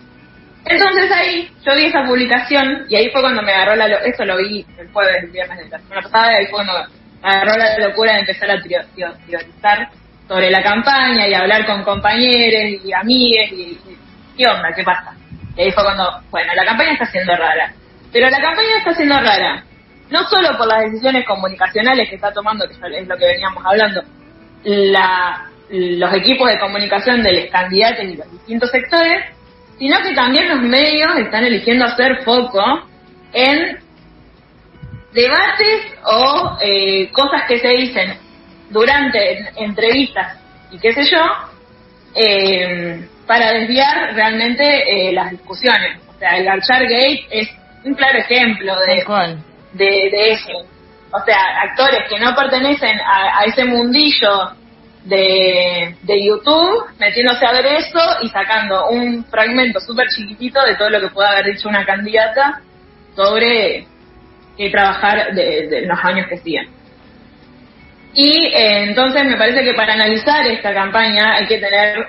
Entonces 0.65 1.11
ahí 1.11 1.51
yo 1.63 1.75
vi 1.75 1.85
esa 1.85 2.03
publicación 2.05 2.85
y 2.89 2.95
ahí 2.95 3.09
fue 3.11 3.21
cuando 3.21 3.43
me 3.43 3.51
agarró 3.51 3.75
la 3.75 3.87
locura, 3.87 4.09
eso 4.09 4.25
lo 4.25 4.37
vi 4.37 4.65
el 4.79 4.91
jueves, 4.91 5.23
el 5.23 5.29
viernes 5.29 5.57
de 5.59 5.69
la 5.69 5.77
semana 5.77 6.01
pasada, 6.01 6.33
y 6.33 6.35
ahí 6.37 6.45
fue 6.47 6.65
cuando 6.65 6.73
me 7.21 7.29
agarró 7.29 7.57
la 7.57 7.87
locura 7.87 8.13
de 8.13 8.19
empezar 8.21 8.49
a 8.49 8.61
teorizar 8.61 9.89
sobre 10.27 10.49
la 10.49 10.63
campaña 10.63 11.27
y 11.27 11.33
hablar 11.35 11.67
con 11.67 11.83
compañeros 11.83 12.81
y 12.83 12.93
amigues 12.93 13.51
y, 13.51 13.61
y 13.61 13.97
¿qué 14.37 14.47
onda? 14.47 14.69
¿Qué 14.75 14.83
pasa? 14.83 15.13
Y 15.55 15.61
ahí 15.61 15.71
fue 15.71 15.83
cuando, 15.83 16.21
bueno, 16.31 16.51
la 16.55 16.65
campaña 16.65 16.93
está 16.93 17.05
siendo 17.05 17.35
rara. 17.35 17.71
Pero 18.11 18.29
la 18.29 18.41
campaña 18.41 18.77
está 18.79 18.93
siendo 18.95 19.19
rara, 19.19 19.63
no 20.09 20.19
solo 20.29 20.57
por 20.57 20.67
las 20.67 20.83
decisiones 20.85 21.25
comunicacionales 21.25 22.09
que 22.09 22.15
está 22.15 22.31
tomando, 22.31 22.67
que 22.67 22.73
es 22.73 23.07
lo 23.07 23.17
que 23.17 23.25
veníamos 23.25 23.63
hablando, 23.65 24.01
la, 24.63 25.49
los 25.69 26.13
equipos 26.13 26.49
de 26.49 26.59
comunicación 26.59 27.23
de 27.23 27.33
los 27.33 27.51
candidatos 27.51 28.03
y 28.03 28.15
los 28.15 28.31
distintos 28.31 28.71
sectores, 28.71 29.25
sino 29.77 30.01
que 30.01 30.13
también 30.13 30.47
los 30.49 30.61
medios 30.61 31.17
están 31.17 31.43
eligiendo 31.43 31.85
hacer 31.85 32.23
foco 32.23 32.87
en 33.33 33.77
debates 35.13 35.81
o 36.03 36.57
eh, 36.61 37.09
cosas 37.11 37.43
que 37.47 37.59
se 37.59 37.69
dicen 37.69 38.17
durante 38.69 39.49
entrevistas 39.57 40.37
y 40.71 40.79
qué 40.79 40.93
sé 40.93 41.05
yo, 41.05 41.21
eh, 42.15 43.07
para 43.27 43.51
desviar 43.53 44.13
realmente 44.13 44.63
eh, 44.63 45.13
las 45.13 45.31
discusiones. 45.31 45.99
O 46.15 46.19
sea, 46.19 46.37
el 46.37 46.47
Archar 46.47 46.83
Gate 46.83 47.25
es 47.29 47.49
un 47.83 47.93
claro 47.93 48.19
ejemplo 48.19 48.75
de, 48.87 49.03
de, 49.77 50.31
eso. 50.31 50.65
O 51.11 51.23
sea, 51.25 51.37
actores 51.63 52.09
que 52.09 52.19
no 52.19 52.35
pertenecen 52.35 52.99
a, 52.99 53.45
ese 53.45 53.65
mundillo 53.65 54.51
de, 55.03 55.95
de, 56.01 56.25
YouTube, 56.25 56.85
metiéndose 56.99 57.45
a 57.45 57.51
ver 57.51 57.65
eso 57.65 57.99
y 58.21 58.29
sacando 58.29 58.89
un 58.89 59.23
fragmento 59.25 59.79
súper 59.79 60.07
chiquitito 60.09 60.63
de 60.63 60.75
todo 60.75 60.89
lo 60.89 60.99
que 60.99 61.09
pueda 61.09 61.31
haber 61.31 61.53
dicho 61.53 61.69
una 61.69 61.85
candidata 61.85 62.61
sobre 63.15 63.85
qué 64.57 64.69
trabajar 64.69 65.33
de, 65.33 65.85
los 65.85 65.99
años 66.03 66.27
que 66.27 66.37
siguen. 66.37 66.69
Y 68.13 68.47
eh, 68.47 68.83
entonces 68.83 69.25
me 69.25 69.35
parece 69.35 69.63
que 69.63 69.73
para 69.73 69.93
analizar 69.93 70.45
esta 70.47 70.73
campaña 70.73 71.35
hay 71.35 71.47
que 71.47 71.57
tener 71.57 72.07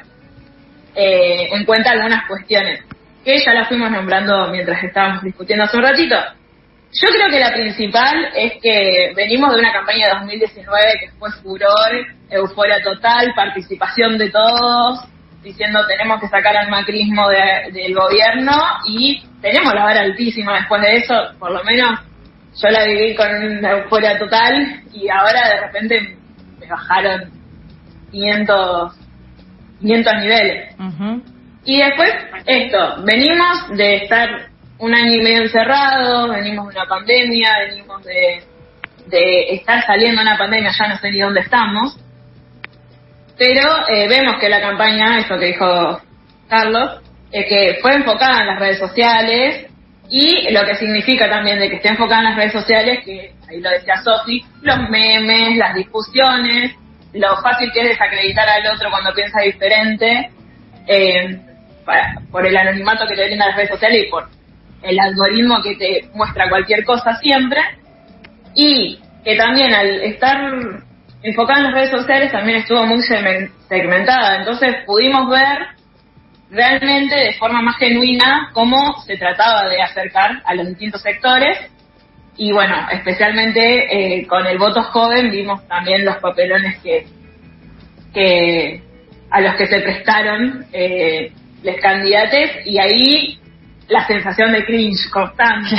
eh, 0.94 1.48
en 1.52 1.64
cuenta 1.64 1.90
algunas 1.90 2.26
cuestiones, 2.26 2.84
que 3.24 3.38
ya 3.44 3.52
las 3.52 3.68
fuimos 3.68 3.90
nombrando 3.90 4.48
mientras 4.48 4.82
estábamos 4.82 5.22
discutiendo 5.22 5.64
hace 5.64 5.76
un 5.76 5.82
ratito. 5.82 6.16
Yo 6.92 7.08
creo 7.08 7.28
que 7.28 7.40
la 7.40 7.52
principal 7.52 8.28
es 8.34 8.54
que 8.62 9.12
venimos 9.14 9.52
de 9.52 9.60
una 9.60 9.72
campaña 9.72 10.06
de 10.06 10.18
2019 10.20 10.82
que 11.00 11.10
fue 11.18 11.30
furor, 11.42 12.06
euforia 12.30 12.82
total, 12.82 13.32
participación 13.34 14.16
de 14.16 14.30
todos, 14.30 15.04
diciendo 15.42 15.80
tenemos 15.86 16.20
que 16.20 16.28
sacar 16.28 16.56
al 16.56 16.70
macrismo 16.70 17.28
del 17.28 17.94
gobierno 17.94 18.52
y 18.86 19.22
tenemos 19.42 19.74
la 19.74 19.84
vara 19.84 20.00
altísima 20.00 20.56
después 20.56 20.80
de 20.82 20.96
eso, 20.96 21.14
por 21.38 21.52
lo 21.52 21.62
menos 21.64 22.00
yo 22.62 22.68
la 22.70 22.84
viví 22.84 23.14
con 23.14 23.28
una 23.34 23.70
euforia 23.72 24.18
total 24.18 24.82
y 24.92 25.08
ahora 25.08 25.48
de 25.48 25.60
repente 25.60 26.16
me 26.58 26.66
bajaron 26.66 27.30
500, 28.10 28.94
500 29.80 30.14
niveles. 30.20 30.74
Y 31.64 31.78
después 31.78 32.10
esto, 32.46 33.02
venimos 33.04 33.76
de 33.76 33.96
estar 33.96 34.48
un 34.78 34.94
año 34.94 35.12
y 35.12 35.20
medio 35.20 35.42
encerrados, 35.42 36.30
venimos 36.30 36.68
de 36.68 36.78
una 36.78 36.88
pandemia, 36.88 37.50
venimos 37.68 38.04
de, 38.04 38.42
de 39.06 39.54
estar 39.54 39.84
saliendo 39.86 40.22
de 40.22 40.28
una 40.28 40.38
pandemia, 40.38 40.70
ya 40.78 40.88
no 40.88 40.98
sé 40.98 41.10
ni 41.10 41.20
dónde 41.20 41.40
estamos, 41.40 41.98
pero 43.38 43.88
eh, 43.88 44.08
vemos 44.08 44.36
que 44.40 44.48
la 44.48 44.60
campaña, 44.60 45.18
eso 45.18 45.38
que 45.38 45.46
dijo 45.46 46.00
Carlos, 46.48 47.00
es 47.32 47.46
que 47.46 47.78
fue 47.80 47.94
enfocada 47.94 48.40
en 48.40 48.46
las 48.46 48.60
redes 48.60 48.78
sociales, 48.78 49.66
y 50.08 50.50
lo 50.52 50.64
que 50.64 50.76
significa 50.76 51.28
también 51.28 51.58
de 51.58 51.68
que 51.68 51.76
esté 51.76 51.88
enfocada 51.88 52.20
en 52.20 52.28
las 52.28 52.36
redes 52.36 52.52
sociales, 52.52 53.00
que 53.04 53.34
ahí 53.48 53.60
lo 53.60 53.70
decía 53.70 53.96
Sofi, 54.02 54.44
los 54.62 54.88
memes, 54.88 55.56
las 55.56 55.74
discusiones, 55.74 56.72
lo 57.12 57.36
fácil 57.42 57.70
que 57.72 57.80
es 57.80 57.88
desacreditar 57.88 58.48
al 58.48 58.74
otro 58.74 58.90
cuando 58.90 59.12
piensa 59.14 59.40
diferente, 59.40 60.30
eh, 60.86 61.40
para, 61.84 62.20
por 62.30 62.46
el 62.46 62.56
anonimato 62.56 63.06
que 63.06 63.16
te 63.16 63.26
brinda 63.26 63.46
las 63.46 63.56
redes 63.56 63.70
sociales 63.70 64.04
y 64.06 64.10
por 64.10 64.28
el 64.86 64.98
algoritmo 64.98 65.62
que 65.62 65.76
te 65.76 66.08
muestra 66.14 66.48
cualquier 66.48 66.84
cosa 66.84 67.16
siempre, 67.16 67.60
y 68.54 68.98
que 69.24 69.36
también 69.36 69.74
al 69.74 70.02
estar 70.02 70.52
enfocada 71.22 71.58
en 71.58 71.64
las 71.64 71.74
redes 71.74 71.90
sociales 71.90 72.32
también 72.32 72.58
estuvo 72.58 72.84
muy 72.86 73.02
segmentada, 73.02 74.38
entonces 74.38 74.76
pudimos 74.86 75.28
ver 75.28 75.76
realmente 76.50 77.14
de 77.14 77.34
forma 77.34 77.60
más 77.62 77.76
genuina 77.76 78.50
cómo 78.52 79.02
se 79.04 79.16
trataba 79.16 79.68
de 79.68 79.82
acercar 79.82 80.42
a 80.44 80.54
los 80.54 80.68
distintos 80.68 81.02
sectores. 81.02 81.58
Y 82.36 82.52
bueno, 82.52 82.76
especialmente 82.92 84.18
eh, 84.20 84.26
con 84.26 84.46
el 84.46 84.58
voto 84.58 84.82
joven 84.82 85.30
vimos 85.30 85.66
también 85.68 86.04
los 86.04 86.16
papelones 86.16 86.78
que, 86.82 87.06
que 88.12 88.82
a 89.30 89.40
los 89.40 89.54
que 89.54 89.66
se 89.66 89.80
prestaron 89.80 90.66
eh, 90.72 91.32
los 91.62 91.76
candidatos 91.76 92.50
y 92.66 92.78
ahí 92.78 93.40
la 93.88 94.06
sensación 94.06 94.52
de 94.52 94.64
cringe 94.64 95.10
constante 95.10 95.76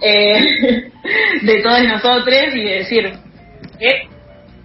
eh, 0.00 0.90
de 1.42 1.62
todos 1.62 1.82
nosotros 1.84 2.36
y 2.54 2.60
de 2.60 2.74
decir, 2.78 3.12
¿qué 3.78 4.08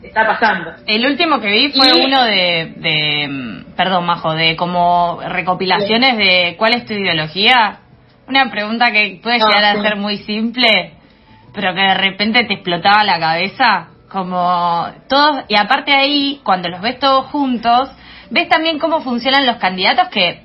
está 0.04 0.26
pasando? 0.26 0.72
El 0.88 1.06
último 1.06 1.40
que 1.42 1.52
vi 1.52 1.72
fue 1.72 1.92
uno 2.06 2.24
de 2.24 3.64
perdón, 3.76 4.06
Majo, 4.06 4.34
de 4.34 4.56
como 4.56 5.20
recopilaciones 5.22 6.18
de 6.18 6.56
cuál 6.58 6.76
es 6.76 6.86
tu 6.86 6.94
ideología. 6.94 7.80
Una 8.28 8.50
pregunta 8.50 8.92
que 8.92 9.20
puede 9.22 9.38
llegar 9.38 9.64
a 9.64 9.82
ser 9.82 9.98
muy 9.98 10.18
simple, 10.20 10.94
pero 11.54 11.74
que 11.76 11.82
de 11.82 11.94
repente 11.94 12.44
te 12.46 12.54
explotaba 12.54 13.04
la 13.04 13.20
cabeza. 13.20 13.90
Como 14.10 14.88
todos, 15.10 15.44
y 15.50 15.56
aparte 15.58 15.92
ahí, 15.92 16.40
cuando 16.44 16.70
los 16.70 16.80
ves 16.80 17.00
todos 17.00 17.26
juntos, 17.28 17.90
ves 18.30 18.50
también 18.50 18.80
cómo 18.80 19.02
funcionan 19.02 19.46
los 19.46 19.58
candidatos 19.58 20.10
que 20.10 20.44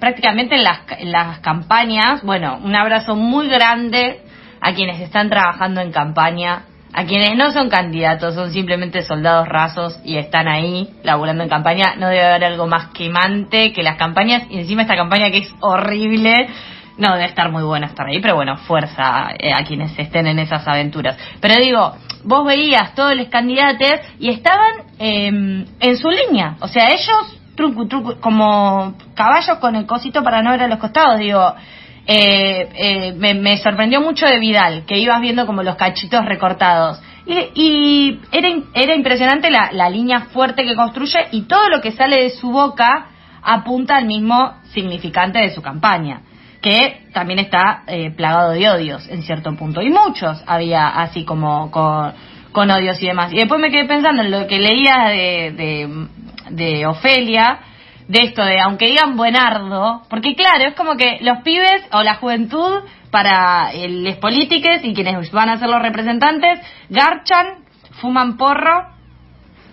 prácticamente 0.00 0.56
en 0.56 0.64
las, 0.64 0.80
en 0.98 1.12
las 1.12 1.38
campañas, 1.40 2.22
bueno, 2.22 2.58
un 2.62 2.74
abrazo 2.74 3.16
muy 3.16 3.48
grande 3.48 4.20
a 4.60 4.74
quienes 4.74 5.00
están 5.00 5.30
trabajando 5.30 5.80
en 5.80 5.92
campaña 5.92 6.64
a 6.94 7.04
quienes 7.04 7.36
no 7.36 7.52
son 7.52 7.70
candidatos, 7.70 8.34
son 8.34 8.52
simplemente 8.52 9.02
soldados 9.02 9.48
rasos 9.48 9.98
y 10.04 10.18
están 10.18 10.46
ahí 10.46 10.90
laburando 11.02 11.42
en 11.42 11.48
campaña, 11.48 11.94
no 11.96 12.08
debe 12.08 12.24
haber 12.24 12.44
algo 12.44 12.66
más 12.66 12.88
quemante 12.88 13.72
que 13.72 13.82
las 13.82 13.96
campañas. 13.96 14.44
Y 14.50 14.58
encima 14.58 14.82
esta 14.82 14.96
campaña 14.96 15.30
que 15.30 15.38
es 15.38 15.54
horrible, 15.60 16.48
no 16.98 17.14
debe 17.14 17.26
estar 17.26 17.50
muy 17.50 17.62
buena 17.62 17.86
estar 17.86 18.06
ahí, 18.06 18.20
pero 18.20 18.34
bueno, 18.34 18.56
fuerza 18.58 19.30
eh, 19.38 19.52
a 19.54 19.64
quienes 19.64 19.98
estén 19.98 20.26
en 20.26 20.38
esas 20.38 20.68
aventuras. 20.68 21.16
Pero 21.40 21.54
digo, 21.56 21.96
vos 22.24 22.44
veías 22.44 22.94
todos 22.94 23.14
los 23.16 23.28
candidatos 23.28 24.00
y 24.18 24.30
estaban 24.30 24.72
em, 24.98 25.66
en 25.80 25.96
su 25.96 26.08
línea, 26.10 26.56
o 26.60 26.68
sea, 26.68 26.88
ellos 26.88 27.38
truco, 27.54 27.86
truco, 27.86 28.20
como 28.20 28.94
caballos 29.14 29.58
con 29.58 29.76
el 29.76 29.86
cosito 29.86 30.22
para 30.22 30.42
no 30.42 30.50
ver 30.50 30.62
a 30.62 30.68
los 30.68 30.78
costados, 30.78 31.18
digo. 31.18 31.54
Eh, 32.04 32.68
eh, 32.74 33.12
me, 33.16 33.56
sorprendió 33.58 34.00
mucho 34.00 34.26
de 34.26 34.38
Vidal, 34.40 34.84
que 34.86 34.98
ibas 34.98 35.20
viendo 35.20 35.46
como 35.46 35.62
los 35.62 35.76
cachitos 35.76 36.24
recortados. 36.24 37.00
Y, 37.26 38.18
era, 38.32 38.48
era 38.74 38.94
impresionante 38.96 39.50
la, 39.50 39.88
línea 39.88 40.22
fuerte 40.32 40.64
que 40.64 40.74
construye 40.74 41.28
y 41.30 41.42
todo 41.42 41.68
lo 41.68 41.80
que 41.80 41.92
sale 41.92 42.24
de 42.24 42.30
su 42.30 42.50
boca 42.50 43.06
apunta 43.42 43.96
al 43.96 44.06
mismo 44.06 44.54
significante 44.72 45.38
de 45.38 45.54
su 45.54 45.62
campaña, 45.62 46.22
que 46.62 47.02
también 47.12 47.40
está 47.40 47.82
eh, 47.88 48.10
plagado 48.12 48.52
de 48.52 48.70
odios 48.70 49.06
en 49.08 49.22
cierto 49.22 49.54
punto. 49.56 49.82
Y 49.82 49.90
muchos 49.90 50.42
había 50.46 50.88
así 50.88 51.24
como 51.24 51.70
con, 51.70 52.70
odios 52.70 53.02
y 53.02 53.06
demás. 53.06 53.32
Y 53.32 53.36
después 53.36 53.60
me 53.60 53.70
quedé 53.70 53.84
pensando 53.84 54.22
en 54.22 54.30
lo 54.30 54.46
que 54.46 54.58
leía 54.58 55.08
de, 55.08 55.52
de, 55.52 56.06
de 56.50 56.86
Ofelia, 56.86 57.58
de 58.08 58.20
esto 58.20 58.44
de, 58.44 58.60
aunque 58.60 58.86
digan 58.86 59.16
buenardo, 59.16 60.02
porque 60.08 60.34
claro, 60.34 60.68
es 60.68 60.74
como 60.74 60.96
que 60.96 61.18
los 61.20 61.38
pibes 61.42 61.82
o 61.92 62.02
la 62.02 62.16
juventud 62.16 62.82
para 63.10 63.70
los 63.74 64.16
políticos 64.16 64.80
y 64.82 64.94
quienes 64.94 65.30
van 65.32 65.48
a 65.48 65.58
ser 65.58 65.68
los 65.68 65.82
representantes, 65.82 66.60
garchan, 66.88 67.64
fuman 68.00 68.36
porro 68.36 68.92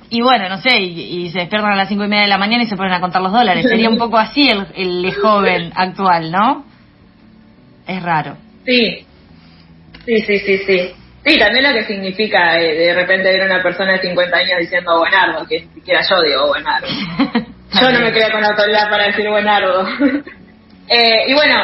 y 0.10 0.22
bueno, 0.22 0.50
no 0.50 0.58
sé, 0.58 0.80
y, 0.82 1.30
se 1.30 1.40
despiertan 1.40 1.74
a 1.74 1.76
las 1.76 1.88
cinco 1.88 2.04
y 2.04 2.08
media 2.08 2.24
de 2.24 2.30
la 2.30 2.40
mañana 2.40 2.64
y 2.64 2.68
se 2.68 2.76
ponen 2.76 2.94
a 2.94 3.00
contar 3.00 3.22
los 3.22 3.32
dólares. 3.32 3.66
Sería 3.70 3.90
un 3.90 3.98
poco 3.98 4.18
así 4.18 4.50
el, 4.50 4.66
el 4.76 5.14
joven 5.14 5.72
actual, 5.76 6.32
¿no? 6.32 6.66
Es 7.90 8.04
raro. 8.04 8.38
Sí, 8.66 9.04
sí, 10.06 10.20
sí, 10.22 10.40
sí, 10.40 10.58
sí. 10.60 10.94
Sí, 11.26 11.40
también 11.40 11.64
lo 11.64 11.74
que 11.74 11.86
significa 11.86 12.60
eh, 12.60 12.76
de 12.76 12.94
repente 12.94 13.32
ver 13.32 13.42
a 13.42 13.46
una 13.46 13.64
persona 13.64 13.94
de 13.94 14.02
50 14.02 14.38
años 14.38 14.60
diciendo 14.60 15.00
buenardo, 15.00 15.46
que 15.48 15.62
ni 15.62 15.74
siquiera 15.74 16.02
yo 16.08 16.22
digo 16.22 16.48
buenardo. 16.48 16.88
Yo 17.72 17.92
no 17.92 18.00
me 18.00 18.12
quedé 18.12 18.32
con 18.32 18.44
autoridad 18.44 18.90
para 18.90 19.06
decir 19.06 19.30
buenardo. 19.30 19.88
eh, 20.88 21.26
y 21.28 21.34
bueno, 21.36 21.56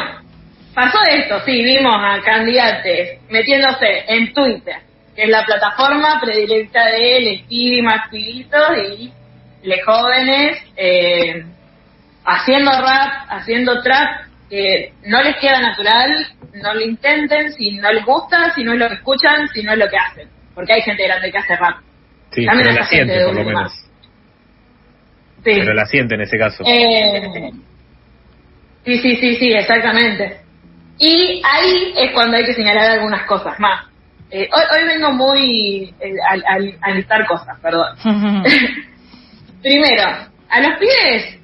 pasó 0.72 0.98
esto, 1.08 1.40
sí, 1.44 1.64
vimos 1.64 1.94
a 1.96 2.22
candidatos 2.22 3.18
metiéndose 3.28 4.04
en 4.06 4.32
Twitter, 4.32 4.76
que 5.16 5.24
es 5.24 5.28
la 5.28 5.44
plataforma 5.44 6.20
predilecta 6.20 6.86
de 6.86 7.16
él, 7.16 7.42
Stevie 7.44 7.82
Maxilito 7.82 8.56
y 8.76 9.12
les 9.64 9.84
jóvenes, 9.84 10.58
eh, 10.76 11.44
haciendo 12.24 12.70
rap, 12.70 13.26
haciendo 13.28 13.82
trap, 13.82 14.25
que 14.48 14.92
no 15.04 15.22
les 15.22 15.36
queda 15.36 15.60
natural, 15.60 16.10
no 16.54 16.74
lo 16.74 16.80
intenten, 16.80 17.52
si 17.52 17.72
no 17.72 17.92
les 17.92 18.04
gusta, 18.04 18.54
si 18.54 18.64
no 18.64 18.72
es 18.72 18.78
lo 18.78 18.88
que 18.88 18.94
escuchan, 18.94 19.48
si 19.52 19.62
no 19.62 19.72
es 19.72 19.78
lo 19.78 19.88
que 19.88 19.96
hacen. 19.96 20.28
Porque 20.54 20.72
hay 20.72 20.82
gente 20.82 21.04
grande 21.04 21.30
que 21.30 21.38
hace 21.38 21.56
rap. 21.56 21.78
Sí, 22.30 22.46
También 22.46 22.68
pero 22.68 22.80
la 22.80 22.86
siente, 22.86 23.24
por 23.24 23.34
lo 23.34 23.44
menos. 23.44 23.72
Pero 25.42 25.74
la 25.74 25.86
siente 25.86 26.14
en 26.14 26.20
ese 26.22 26.38
caso. 26.38 26.64
Eh, 26.66 27.52
sí, 28.84 28.98
sí, 28.98 29.16
sí, 29.16 29.36
sí, 29.36 29.52
exactamente. 29.52 30.40
Y 30.98 31.42
ahí 31.44 31.94
es 31.96 32.12
cuando 32.12 32.36
hay 32.36 32.44
que 32.44 32.54
señalar 32.54 32.90
algunas 32.90 33.26
cosas 33.26 33.58
más. 33.60 33.86
Eh, 34.30 34.48
hoy, 34.52 34.62
hoy 34.76 34.86
vengo 34.88 35.12
muy 35.12 35.94
eh, 36.00 36.14
a, 36.80 36.90
listar 36.90 37.26
cosas, 37.26 37.58
perdón. 37.60 37.96
Primero, 39.62 40.04
a 40.48 40.60
los 40.60 40.78
pibes, 40.78 41.38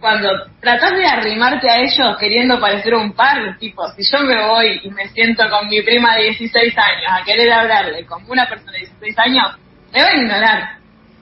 cuando 0.00 0.30
tratas 0.60 0.92
de 0.92 1.04
arrimarte 1.04 1.68
a 1.70 1.78
ellos 1.78 2.16
queriendo 2.18 2.58
parecer 2.58 2.94
un 2.94 3.12
par, 3.12 3.58
tipo, 3.58 3.86
si 3.92 4.02
yo 4.10 4.24
me 4.24 4.46
voy 4.46 4.80
y 4.82 4.90
me 4.90 5.08
siento 5.08 5.48
con 5.50 5.68
mi 5.68 5.82
prima 5.82 6.16
de 6.16 6.24
16 6.24 6.76
años 6.76 7.10
a 7.10 7.24
querer 7.24 7.52
hablarle 7.52 8.06
como 8.06 8.32
una 8.32 8.48
persona 8.48 8.72
de 8.72 8.78
16 8.78 9.18
años, 9.18 9.56
me 9.92 10.02
va 10.02 10.08
a 10.08 10.16
ignorar. 10.16 10.68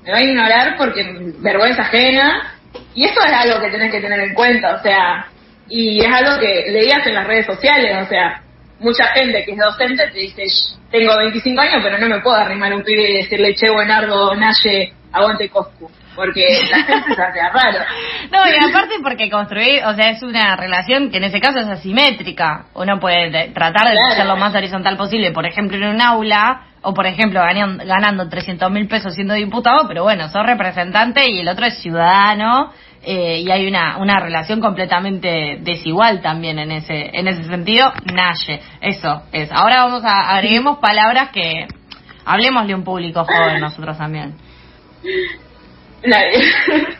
Me 0.05 0.13
va 0.13 0.19
a 0.19 0.23
ignorar 0.23 0.77
porque 0.77 1.05
vergüenza 1.39 1.83
ajena. 1.83 2.55
Y 2.95 3.05
eso 3.05 3.21
es 3.25 3.33
algo 3.33 3.61
que 3.61 3.71
tenés 3.71 3.91
que 3.91 4.01
tener 4.01 4.21
en 4.21 4.35
cuenta, 4.35 4.77
o 4.77 4.83
sea, 4.83 5.27
y 5.69 6.01
es 6.01 6.13
algo 6.13 6.39
que 6.39 6.71
leías 6.71 7.07
en 7.07 7.15
las 7.15 7.27
redes 7.27 7.47
sociales, 7.47 7.97
o 8.05 8.09
sea, 8.09 8.43
mucha 8.79 9.07
gente 9.09 9.45
que 9.45 9.53
es 9.53 9.59
docente 9.59 10.09
te 10.09 10.19
dice, 10.19 10.45
tengo 10.91 11.17
25 11.17 11.61
años, 11.61 11.81
pero 11.83 11.99
no 11.99 12.09
me 12.09 12.21
puedo 12.21 12.37
arrimar 12.37 12.75
un 12.75 12.83
pibe 12.83 13.11
y 13.11 13.23
decirle, 13.23 13.55
che, 13.55 13.71
buenardo, 13.71 14.35
naye, 14.35 14.93
aguante 15.13 15.49
Coscu. 15.49 15.91
Porque 16.19 16.43
la 16.69 16.83
gente 16.83 17.15
se 17.15 17.23
hace 17.23 17.41
raro. 17.41 17.79
No, 18.33 18.41
y 18.47 18.71
aparte 18.71 18.97
porque 19.03 19.31
construir, 19.31 19.85
o 19.85 19.95
sea, 19.95 20.11
es 20.11 20.23
una 20.23 20.57
relación 20.57 21.11
que 21.11 21.19
en 21.19 21.25
ese 21.25 21.41
caso 21.41 21.61
es 21.61 21.69
asimétrica. 21.69 22.67
Uno 22.75 22.99
puede 22.99 23.51
tratar 23.51 23.89
de 23.89 23.97
ser 24.17 24.27
lo 24.27 24.37
más 24.37 24.53
horizontal 24.53 24.97
posible, 24.97 25.31
por 25.31 25.47
ejemplo, 25.47 25.77
en 25.77 25.95
un 25.95 26.03
aula, 26.03 26.63
o 26.83 26.93
por 26.93 27.07
ejemplo, 27.07 27.41
ganando, 27.41 27.85
ganando 27.87 28.29
300 28.29 28.69
mil 28.71 28.89
pesos 28.89 29.15
siendo 29.15 29.35
diputado, 29.35 29.87
pero 29.87 30.03
bueno, 30.03 30.29
sos 30.29 30.45
representante 30.45 31.31
y 31.31 31.39
el 31.39 31.49
otro 31.49 31.67
es 31.67 31.79
ciudadano 31.79 32.73
eh, 33.03 33.39
y 33.39 33.51
hay 33.53 33.69
una, 33.69 33.99
una 33.99 34.19
relación 34.19 34.61
completamente 34.61 35.59
desigual 35.61 36.21
también 36.21 36.59
en 36.59 36.73
ese, 36.73 37.11
en 37.13 37.29
ese 37.29 37.45
sentido. 37.45 37.93
Naye, 38.13 38.61
eso 38.81 39.23
es. 39.31 39.53
Ahora 39.53 39.85
vamos 39.85 40.05
a 40.05 40.35
agreguemos 40.35 40.79
palabras 40.79 41.31
que 41.31 41.69
hablemosle 42.25 42.75
un 42.75 42.83
público 42.83 43.25
joven 43.25 43.61
nosotros 43.61 43.97
también. 43.97 44.35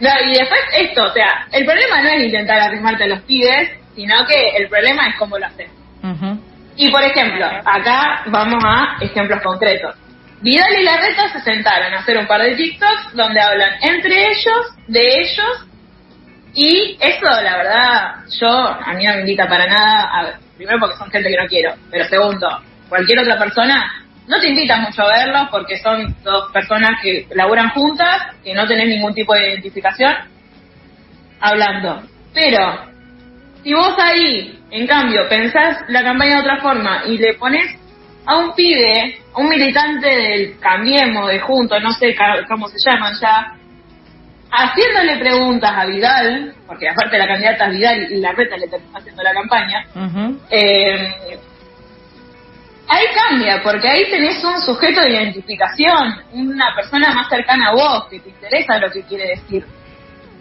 No, 0.00 0.10
y 0.24 0.38
después 0.38 0.60
esto, 0.76 1.02
o 1.02 1.12
sea, 1.12 1.46
el 1.50 1.64
problema 1.64 2.00
no 2.00 2.10
es 2.10 2.22
intentar 2.22 2.60
arrimarte 2.60 3.04
a 3.04 3.08
los 3.08 3.22
pibes, 3.22 3.70
sino 3.96 4.24
que 4.26 4.56
el 4.56 4.68
problema 4.68 5.08
es 5.08 5.16
cómo 5.16 5.36
lo 5.36 5.46
haces. 5.46 5.68
Y 6.76 6.90
por 6.90 7.02
ejemplo, 7.02 7.44
acá 7.64 8.22
vamos 8.26 8.62
a 8.64 8.98
ejemplos 9.00 9.42
concretos. 9.42 9.96
Vidal 10.40 10.72
y 10.78 10.84
Larreta 10.84 11.32
se 11.32 11.40
sentaron 11.40 11.92
a 11.92 11.98
hacer 11.98 12.16
un 12.18 12.28
par 12.28 12.40
de 12.42 12.54
TikToks 12.54 13.14
donde 13.14 13.40
hablan 13.40 13.72
entre 13.82 14.28
ellos, 14.28 14.76
de 14.86 15.20
ellos, 15.20 15.66
y 16.54 16.96
eso, 17.00 17.26
la 17.42 17.56
verdad, 17.56 18.14
yo, 18.40 18.48
a 18.48 18.92
mí 18.94 19.04
no 19.04 19.14
me 19.14 19.20
invita 19.20 19.48
para 19.48 19.66
nada, 19.66 20.38
primero 20.56 20.78
porque 20.78 20.96
son 20.96 21.10
gente 21.10 21.30
que 21.30 21.36
no 21.36 21.48
quiero, 21.48 21.74
pero 21.90 22.04
segundo, 22.04 22.48
cualquier 22.88 23.18
otra 23.18 23.38
persona 23.38 24.06
no 24.28 24.38
te 24.40 24.48
invita 24.48 24.76
mucho 24.76 25.02
a 25.02 25.08
verlos 25.08 25.48
porque 25.50 25.78
son 25.78 26.14
dos 26.22 26.52
personas 26.52 27.00
que 27.02 27.26
laburan 27.34 27.70
juntas, 27.70 28.36
que 28.44 28.54
no 28.54 28.66
tenés 28.66 28.88
ningún 28.88 29.14
tipo 29.14 29.34
de 29.34 29.50
identificación, 29.50 30.14
hablando. 31.40 32.02
Pero, 32.34 32.78
si 33.62 33.72
vos 33.72 33.94
ahí, 33.98 34.60
en 34.70 34.86
cambio, 34.86 35.28
pensás 35.28 35.78
la 35.88 36.02
campaña 36.02 36.36
de 36.36 36.40
otra 36.40 36.58
forma 36.58 37.02
y 37.06 37.16
le 37.16 37.34
pones 37.34 37.74
a 38.26 38.36
un 38.36 38.54
pibe, 38.54 39.18
a 39.32 39.40
un 39.40 39.48
militante 39.48 40.06
del 40.06 40.58
Cambiemos, 40.60 41.28
de 41.28 41.40
Juntos, 41.40 41.82
no 41.82 41.92
sé 41.92 42.14
cómo 42.46 42.68
se 42.68 42.76
llaman 42.78 43.14
ya, 43.20 43.54
haciéndole 44.50 45.16
preguntas 45.16 45.72
a 45.74 45.86
Vidal, 45.86 46.54
porque 46.66 46.88
aparte 46.88 47.16
la 47.16 47.26
candidata 47.26 47.66
es 47.66 47.72
Vidal 47.72 48.12
y 48.12 48.20
la 48.20 48.32
reta 48.32 48.58
le 48.58 48.66
está 48.66 48.76
haciendo 48.94 49.22
la 49.22 49.32
campaña, 49.32 49.86
eh, 50.50 51.38
ahí 52.88 53.04
cambia, 53.14 53.62
porque 53.62 53.88
ahí 53.88 54.10
tenés 54.10 54.42
un 54.42 54.60
sujeto 54.62 55.00
de 55.02 55.10
identificación, 55.10 56.16
una 56.32 56.74
persona 56.74 57.12
más 57.12 57.28
cercana 57.28 57.68
a 57.68 57.74
vos, 57.74 58.06
que 58.10 58.20
te 58.20 58.30
interesa 58.30 58.78
lo 58.78 58.90
que 58.90 59.02
quiere 59.02 59.28
decir. 59.28 59.64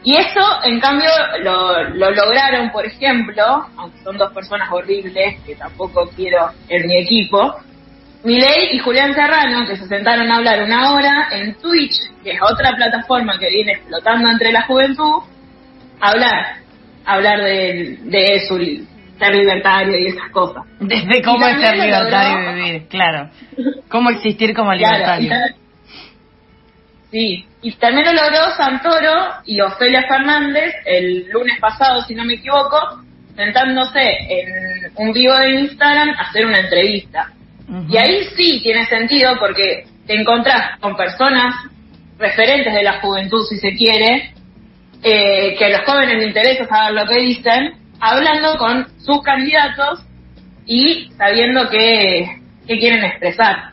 Y 0.03 0.15
eso, 0.15 0.63
en 0.63 0.79
cambio, 0.79 1.09
lo, 1.43 1.83
lo 1.89 2.11
lograron, 2.11 2.71
por 2.71 2.85
ejemplo, 2.85 3.65
aunque 3.75 3.99
son 4.03 4.17
dos 4.17 4.31
personas 4.31 4.69
horribles, 4.71 5.41
que 5.45 5.55
tampoco 5.55 6.09
quiero 6.15 6.49
en 6.69 6.87
mi 6.87 7.01
equipo, 7.01 7.55
Milei 8.23 8.75
y 8.75 8.79
Julián 8.79 9.13
Serrano, 9.13 9.67
que 9.67 9.77
se 9.77 9.87
sentaron 9.87 10.31
a 10.31 10.37
hablar 10.37 10.63
una 10.63 10.93
hora 10.93 11.29
en 11.31 11.55
Twitch, 11.55 12.11
que 12.23 12.31
es 12.31 12.39
otra 12.41 12.75
plataforma 12.75 13.37
que 13.37 13.49
viene 13.49 13.73
explotando 13.73 14.29
entre 14.29 14.51
la 14.51 14.63
juventud, 14.63 15.23
hablar, 15.99 16.57
hablar 17.05 17.41
de, 17.41 17.97
de 18.01 18.47
su 18.47 18.57
ser 19.17 19.35
libertario 19.35 19.97
y 19.97 20.07
esas 20.07 20.29
cosas. 20.31 20.63
Desde 20.79 21.21
cómo 21.21 21.45
es 21.47 21.61
ser 21.61 21.77
libertario 21.77 22.39
y 22.39 22.55
vivir, 22.55 22.87
claro. 22.87 23.29
Cómo 23.89 24.09
existir 24.09 24.53
como 24.53 24.73
libertario. 24.73 25.31
sí, 27.11 27.45
y 27.61 27.71
también 27.73 28.05
lo 28.05 28.13
logró 28.13 28.51
Santoro 28.55 29.13
y 29.45 29.59
Ofelia 29.61 30.03
Fernández 30.07 30.75
el 30.85 31.29
lunes 31.29 31.59
pasado, 31.59 32.03
si 32.03 32.15
no 32.15 32.23
me 32.23 32.35
equivoco, 32.35 32.77
sentándose 33.35 33.99
en 33.99 34.91
un 34.95 35.13
vivo 35.13 35.33
de 35.37 35.61
Instagram 35.61 36.09
a 36.09 36.21
hacer 36.29 36.45
una 36.45 36.59
entrevista. 36.59 37.31
Y 37.89 37.97
ahí 37.97 38.23
sí 38.35 38.61
tiene 38.63 38.85
sentido 38.85 39.37
porque 39.39 39.85
te 40.05 40.13
encontrás 40.13 40.79
con 40.79 40.95
personas 40.95 41.53
referentes 42.17 42.73
de 42.73 42.83
la 42.83 43.01
juventud, 43.01 43.45
si 43.47 43.57
se 43.57 43.75
quiere, 43.75 44.31
eh, 45.03 45.55
que 45.57 45.65
a 45.65 45.69
los 45.69 45.81
jóvenes 45.81 46.15
les 46.17 46.27
interesa 46.27 46.65
saber 46.65 46.93
lo 46.93 47.05
que 47.05 47.19
dicen, 47.19 47.73
hablando 47.99 48.57
con 48.57 48.87
sus 48.99 49.21
candidatos 49.21 50.03
y 50.65 51.11
sabiendo 51.17 51.69
qué, 51.69 52.41
quieren 52.67 53.03
expresar. 53.03 53.71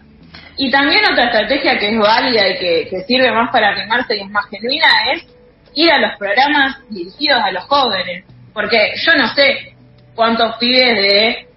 Y 0.56 0.70
también 0.70 1.02
otra 1.10 1.24
estrategia 1.24 1.78
que 1.78 1.90
es 1.90 1.98
válida 1.98 2.48
y 2.48 2.58
que, 2.58 2.88
que 2.88 3.00
sirve 3.02 3.32
más 3.32 3.50
para 3.50 3.70
animarse 3.70 4.16
y 4.16 4.20
es 4.20 4.30
más 4.30 4.46
genuina 4.46 4.86
es 5.12 5.26
ir 5.74 5.90
a 5.90 5.98
los 5.98 6.16
programas 6.16 6.76
dirigidos 6.88 7.40
a 7.42 7.50
los 7.50 7.64
jóvenes. 7.64 8.24
Porque 8.52 8.92
yo 9.04 9.16
no 9.16 9.28
sé 9.34 9.74
cuántos 10.14 10.56
pibes 10.58 10.96
de 10.96 11.48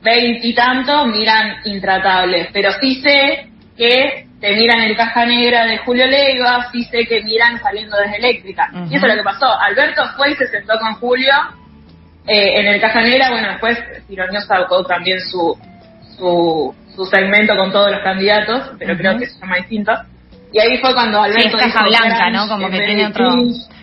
veintitantos 0.00 1.06
miran 1.08 1.56
intratables, 1.64 2.48
pero 2.52 2.70
sí 2.80 3.02
sé 3.02 3.48
que 3.76 4.26
te 4.40 4.54
miran 4.54 4.80
el 4.80 4.96
caja 4.96 5.26
negra 5.26 5.66
de 5.66 5.78
Julio 5.78 6.06
Leiva, 6.06 6.68
sí 6.72 6.84
sé 6.84 7.06
que 7.06 7.22
miran 7.22 7.60
saliendo 7.60 7.96
desde 7.98 8.16
eléctrica. 8.16 8.70
Y 8.90 8.96
eso 8.96 9.06
es 9.06 9.14
lo 9.14 9.18
que 9.18 9.24
pasó. 9.24 9.46
Alberto 9.60 10.02
fue 10.16 10.30
y 10.30 10.36
se 10.36 10.46
sentó 10.48 10.78
con 10.78 10.94
Julio 10.94 11.34
eh, 12.26 12.60
en 12.60 12.66
el 12.66 12.80
caja 12.80 13.02
negra, 13.02 13.30
bueno, 13.30 13.48
después 13.48 13.78
Tironio 14.08 14.40
sacó 14.40 14.84
también 14.84 15.20
su, 15.20 15.56
su, 16.16 16.74
su 16.94 17.04
segmento 17.06 17.56
con 17.56 17.70
todos 17.72 17.90
los 17.90 18.00
candidatos, 18.00 18.70
pero 18.78 18.96
creo 18.96 19.18
que 19.18 19.26
se 19.26 19.38
llama 19.38 19.56
distinto. 19.56 19.92
Y 20.52 20.58
ahí 20.58 20.78
fue 20.78 20.94
cuando 20.94 21.20
Alberto... 21.22 21.58
Sí, 21.58 21.64
caja 21.64 21.84
blanca, 21.84 22.30
¿no? 22.30 22.48
Como 22.48 22.70
que 22.70 22.80
tiene 22.80 23.06
otro... 23.06 23.28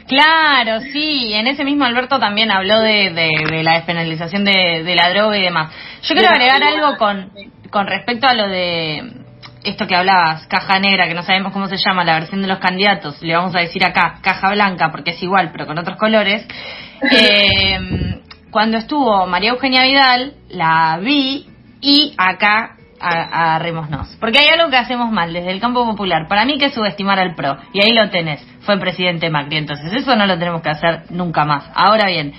Claro, 0.07 0.81
sí, 0.91 1.33
en 1.33 1.47
ese 1.47 1.63
mismo 1.63 1.85
Alberto 1.85 2.19
también 2.19 2.51
habló 2.51 2.81
de, 2.81 3.11
de, 3.11 3.63
la 3.63 3.75
despenalización 3.75 4.43
de, 4.43 4.83
de, 4.83 4.95
la 4.95 5.09
droga 5.09 5.37
y 5.37 5.41
demás. 5.41 5.71
Yo 6.03 6.13
quiero 6.13 6.29
agregar 6.29 6.61
algo 6.61 6.97
con, 6.97 7.31
con 7.69 7.87
respecto 7.87 8.27
a 8.27 8.33
lo 8.33 8.49
de 8.49 9.23
esto 9.63 9.87
que 9.87 9.95
hablabas, 9.95 10.45
caja 10.47 10.77
negra, 10.79 11.07
que 11.07 11.13
no 11.13 11.23
sabemos 11.23 11.53
cómo 11.53 11.67
se 11.67 11.77
llama, 11.77 12.03
la 12.03 12.15
versión 12.19 12.41
de 12.41 12.49
los 12.49 12.59
candidatos, 12.59 13.21
le 13.21 13.33
vamos 13.33 13.55
a 13.55 13.59
decir 13.59 13.85
acá, 13.85 14.15
caja 14.21 14.51
blanca, 14.51 14.91
porque 14.91 15.11
es 15.11 15.23
igual, 15.23 15.51
pero 15.51 15.65
con 15.65 15.77
otros 15.77 15.97
colores. 15.97 16.45
Eh, 17.11 17.77
cuando 18.53 18.77
estuvo 18.77 19.25
María 19.25 19.49
Eugenia 19.49 19.83
Vidal, 19.83 20.35
la 20.49 20.99
vi 21.01 21.47
y 21.81 22.13
acá 22.17 22.77
agarrémonos. 23.01 24.15
Porque 24.19 24.39
hay 24.39 24.47
algo 24.47 24.69
que 24.69 24.77
hacemos 24.77 25.11
mal 25.11 25.33
desde 25.33 25.51
el 25.51 25.59
campo 25.59 25.83
popular. 25.85 26.27
Para 26.29 26.45
mí 26.45 26.57
que 26.59 26.65
es 26.65 26.73
subestimar 26.73 27.19
al 27.19 27.35
PRO. 27.35 27.57
Y 27.73 27.81
ahí 27.81 27.91
lo 27.91 28.09
tenés. 28.11 28.45
Fue 28.61 28.79
presidente 28.79 29.29
Macri. 29.29 29.57
Entonces 29.57 29.91
eso 29.91 30.15
no 30.15 30.27
lo 30.27 30.37
tenemos 30.37 30.61
que 30.61 30.69
hacer 30.69 31.01
nunca 31.09 31.43
más. 31.45 31.69
Ahora 31.73 32.07
bien, 32.07 32.33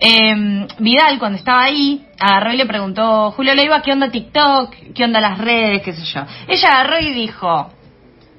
eh, 0.00 0.66
Vidal 0.80 1.18
cuando 1.20 1.38
estaba 1.38 1.62
ahí 1.62 2.04
agarró 2.18 2.52
y 2.52 2.56
le 2.56 2.66
preguntó 2.66 3.30
Julio 3.30 3.54
Leiva 3.54 3.80
qué 3.80 3.92
onda 3.92 4.10
TikTok, 4.10 4.74
qué 4.92 5.04
onda 5.04 5.20
las 5.20 5.38
redes, 5.38 5.82
qué 5.82 5.92
sé 5.92 6.04
yo. 6.04 6.22
Ella 6.48 6.68
agarró 6.68 6.98
y 6.98 7.12
dijo, 7.12 7.70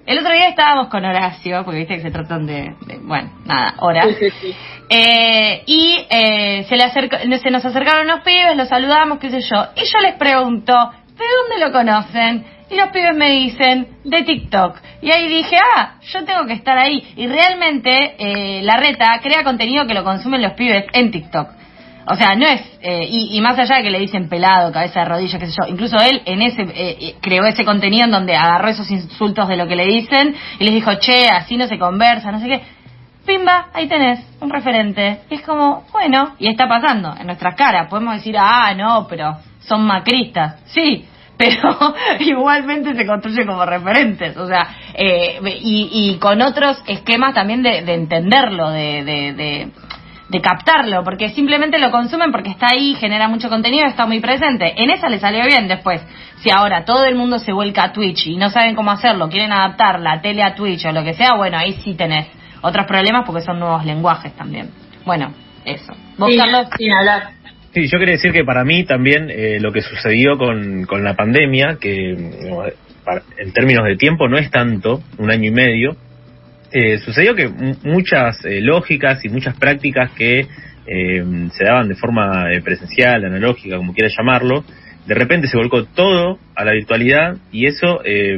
el 0.05 0.19
otro 0.19 0.33
día 0.33 0.49
estábamos 0.49 0.89
con 0.89 1.03
Horacio, 1.03 1.63
porque 1.63 1.79
viste 1.79 1.95
que 1.95 2.01
se 2.03 2.11
tratan 2.11 2.45
de, 2.45 2.75
bueno, 3.01 3.31
nada, 3.45 3.73
horas. 3.79 4.07
Eh, 4.89 5.63
y 5.65 6.05
eh, 6.09 6.65
se, 6.69 6.75
le 6.75 6.83
acercó, 6.83 7.17
se 7.17 7.51
nos 7.51 7.65
acercaron 7.65 8.07
los 8.07 8.21
pibes, 8.21 8.55
los 8.55 8.69
saludamos, 8.69 9.19
qué 9.19 9.29
sé 9.29 9.41
yo. 9.41 9.67
Y 9.75 9.85
yo 9.85 9.99
les 9.99 10.15
pregunto, 10.15 10.73
¿de 10.73 11.25
dónde 11.49 11.65
lo 11.65 11.71
conocen? 11.71 12.45
Y 12.69 12.75
los 12.75 12.89
pibes 12.89 13.15
me 13.15 13.31
dicen, 13.31 13.87
de 14.03 14.23
TikTok. 14.23 14.77
Y 15.01 15.11
ahí 15.11 15.27
dije, 15.27 15.57
ah, 15.75 15.95
yo 16.01 16.23
tengo 16.25 16.45
que 16.45 16.53
estar 16.53 16.77
ahí. 16.77 17.03
Y 17.15 17.27
realmente 17.27 18.15
eh, 18.17 18.61
la 18.63 18.77
reta 18.77 19.19
crea 19.21 19.43
contenido 19.43 19.85
que 19.85 19.93
lo 19.93 20.03
consumen 20.03 20.41
los 20.41 20.53
pibes 20.53 20.85
en 20.93 21.11
TikTok. 21.11 21.49
O 22.07 22.15
sea, 22.15 22.35
no 22.35 22.45
es, 22.45 22.61
eh, 22.81 23.07
y, 23.09 23.41
más 23.41 23.57
allá 23.57 23.77
de 23.77 23.83
que 23.83 23.89
le 23.89 23.99
dicen 23.99 24.29
pelado, 24.29 24.71
cabeza 24.71 24.99
de 24.99 25.05
rodilla, 25.05 25.39
qué 25.39 25.47
sé 25.47 25.53
yo, 25.59 25.67
incluso 25.67 25.97
él 25.97 26.21
en 26.25 26.43
ese 26.43 26.61
eh, 26.61 26.97
eh, 26.99 27.15
creó 27.19 27.45
ese 27.45 27.65
contenido 27.65 28.05
en 28.05 28.11
donde 28.11 28.35
agarró 28.35 28.67
esos 28.67 28.89
insultos 28.91 29.47
de 29.47 29.57
lo 29.57 29.67
que 29.67 29.75
le 29.75 29.87
dicen 29.87 30.35
y 30.59 30.63
les 30.65 30.73
dijo, 30.73 30.93
che, 30.95 31.27
así 31.29 31.57
no 31.57 31.65
se 31.65 31.79
conversa, 31.79 32.31
no 32.31 32.39
sé 32.39 32.47
qué. 32.47 32.61
Pimba, 33.25 33.67
ahí 33.73 33.87
tenés, 33.87 34.25
un 34.39 34.49
referente. 34.49 35.21
Y 35.29 35.35
es 35.35 35.41
como, 35.41 35.83
bueno, 35.91 36.35
y 36.39 36.47
está 36.47 36.67
pasando 36.67 37.13
en 37.19 37.25
nuestras 37.25 37.55
caras. 37.55 37.87
Podemos 37.89 38.15
decir, 38.15 38.35
ah, 38.37 38.73
no, 38.75 39.07
pero 39.09 39.37
son 39.59 39.85
macristas. 39.85 40.61
Sí, 40.65 41.05
pero 41.37 41.77
igualmente 42.19 42.95
se 42.95 43.05
construye 43.05 43.45
como 43.45 43.65
referentes, 43.65 44.37
o 44.37 44.47
sea, 44.47 44.67
eh, 44.93 45.39
y, 45.61 45.89
y, 45.91 46.17
con 46.17 46.41
otros 46.41 46.81
esquemas 46.87 47.33
también 47.33 47.61
de, 47.61 47.81
de 47.81 47.93
entenderlo, 47.93 48.69
de, 48.69 49.03
de, 49.03 49.33
de, 49.33 50.41
captarlo, 50.41 51.03
porque 51.03 51.29
simplemente 51.29 51.79
lo 51.79 51.91
consumen 51.91 52.31
porque 52.31 52.49
está 52.49 52.67
ahí, 52.73 52.95
genera 52.95 53.27
mucho 53.29 53.49
contenido, 53.49 53.85
está 53.87 54.05
muy 54.05 54.19
presente. 54.19 54.73
En 54.75 54.89
esa 54.89 55.07
le 55.07 55.17
salió 55.17 55.45
bien 55.45 55.67
después. 55.67 56.05
Si 56.41 56.49
ahora 56.51 56.83
todo 56.83 57.05
el 57.05 57.15
mundo 57.15 57.39
se 57.39 57.53
vuelca 57.53 57.85
a 57.85 57.93
Twitch 57.93 58.27
y 58.27 58.35
no 58.35 58.49
saben 58.49 58.75
cómo 58.75 58.91
hacerlo, 58.91 59.29
quieren 59.29 59.53
adaptar 59.53 60.01
la 60.01 60.19
tele 60.21 60.43
a 60.43 60.53
Twitch 60.53 60.85
o 60.85 60.91
lo 60.91 61.03
que 61.03 61.13
sea, 61.13 61.35
bueno, 61.35 61.57
ahí 61.57 61.73
sí 61.83 61.95
tenés 61.95 62.27
otros 62.65 62.87
problemas 62.87 63.23
porque 63.25 63.41
son 63.41 63.59
nuevos 63.59 63.85
lenguajes 63.85 64.33
también. 64.35 64.71
Bueno, 65.05 65.33
eso. 65.65 65.93
¿Vos, 66.17 66.35
Carlos? 66.35 66.67
Sin 66.77 66.91
hablar. 66.91 67.29
Sí, 67.73 67.87
yo 67.87 67.99
quería 67.99 68.13
decir 68.13 68.31
que 68.31 68.43
para 68.43 68.63
mí 68.63 68.85
también 68.85 69.29
eh, 69.29 69.59
lo 69.59 69.71
que 69.71 69.81
sucedió 69.81 70.37
con, 70.37 70.85
con 70.85 71.03
la 71.03 71.13
pandemia, 71.13 71.77
que 71.79 72.11
en 72.11 73.51
términos 73.53 73.85
de 73.85 73.97
tiempo 73.97 74.27
no 74.27 74.37
es 74.37 74.49
tanto, 74.49 75.01
un 75.17 75.29
año 75.29 75.49
y 75.49 75.51
medio, 75.51 75.95
eh, 76.71 76.97
sucedió 76.97 77.35
que 77.35 77.47
muchas 77.83 78.43
eh, 78.45 78.61
lógicas 78.61 79.23
y 79.23 79.29
muchas 79.29 79.55
prácticas 79.57 80.11
que 80.11 80.47
se 80.87 81.63
daban 81.63 81.87
de 81.89 81.95
forma 81.95 82.45
presencial, 82.63 83.25
analógica, 83.25 83.75
como 83.77 83.91
quieras 83.91 84.13
llamarlo, 84.15 84.63
de 85.05 85.13
repente 85.13 85.47
se 85.47 85.57
volcó 85.57 85.85
todo 85.85 86.39
a 86.55 86.65
la 86.65 86.71
virtualidad 86.71 87.37
y 87.51 87.67
eso 87.67 88.01
eh, 88.03 88.37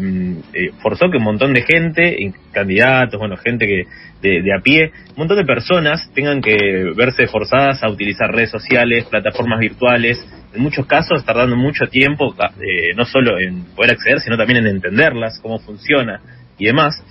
eh, 0.53 0.71
forzó 0.81 1.09
que 1.09 1.17
un 1.17 1.23
montón 1.23 1.53
de 1.53 1.61
gente, 1.61 2.33
candidatos, 2.51 3.19
bueno, 3.19 3.37
gente 3.37 3.65
que 3.65 3.83
de, 4.21 4.53
a 4.53 4.61
pie, 4.61 4.91
un 5.11 5.15
montón 5.15 5.37
de 5.37 5.45
personas 5.45 6.11
tengan 6.13 6.41
que 6.41 6.91
verse 6.95 7.27
forzadas 7.27 7.83
a 7.83 7.89
utilizar 7.89 8.31
redes 8.31 8.51
sociales, 8.51 9.05
plataformas 9.05 9.59
virtuales, 9.59 10.17
en 10.53 10.61
muchos 10.61 10.85
casos 10.85 11.23
tardando 11.23 11.55
mucho 11.55 11.85
tiempo, 11.87 12.35
eh, 12.59 12.93
no 12.95 13.05
solo 13.05 13.39
en 13.39 13.63
poder 13.75 13.91
acceder, 13.91 14.19
sino 14.19 14.35
también 14.35 14.65
en 14.65 14.67
entenderlas, 14.67 15.39
cómo 15.41 15.59
funciona 15.59 16.19
y 16.57 16.65
demás. 16.65 17.01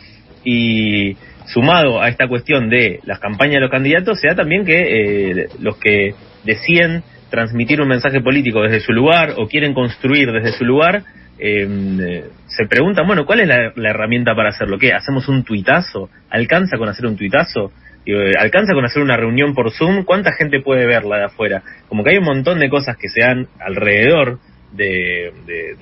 Y 0.45 1.17
sumado 1.47 2.03
a 2.03 2.09
esta 2.09 2.29
cuestión 2.29 2.69
de 2.69 3.01
las 3.05 3.21
campañas 3.21 3.55
de 3.55 3.61
los 3.61 3.71
candidatos, 3.71 4.21
se 4.21 4.29
da 4.29 4.35
también 4.35 4.67
que 4.67 5.47
los 5.61 5.77
que 5.79 6.15
deciden 6.45 7.03
transmitir 7.31 7.81
un 7.81 7.89
mensaje 7.89 8.21
político 8.21 8.63
desde 8.63 8.81
su 8.81 8.93
lugar 8.93 9.35
o 9.37 9.49
quieren 9.49 9.75
construir 9.75 10.31
desde 10.33 10.53
su 10.53 10.65
lugar, 10.65 11.03
em, 11.39 12.01
eh, 12.01 12.25
se 12.47 12.67
preguntan, 12.67 13.07
bueno, 13.07 13.27
¿cuál 13.27 13.41
es 13.41 13.49
la, 13.49 13.91
herramienta 13.91 14.35
para 14.35 14.51
hacerlo? 14.51 14.79
¿Qué? 14.79 14.93
¿Hacemos 14.93 15.29
un 15.29 15.45
tuitazo? 15.45 16.09
¿Alcanza 16.31 16.79
con 16.79 16.89
hacer 16.89 17.07
un 17.07 17.17
tuitazo? 17.17 17.73
Eh, 18.07 18.33
¿Alcanza 18.39 18.73
con 18.75 18.85
hacer 18.85 19.03
una 19.03 19.17
reunión 19.17 19.55
por 19.55 19.73
Zoom? 19.73 20.05
¿Cuánta 20.05 20.33
gente 20.33 20.61
puede 20.61 20.87
verla 20.87 21.19
de 21.19 21.25
afuera? 21.25 21.63
Como 21.89 22.05
que 22.05 22.11
hay 22.11 22.19
un 22.19 22.25
montón 22.25 22.61
de 22.61 22.71
cosas 22.71 22.97
que 22.97 23.09
se 23.09 23.21
dan 23.21 23.49
alrededor 23.59 24.39
de, 24.73 25.33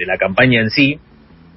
la 0.07 0.17
campaña 0.17 0.61
en 0.61 0.71
sí, 0.71 0.99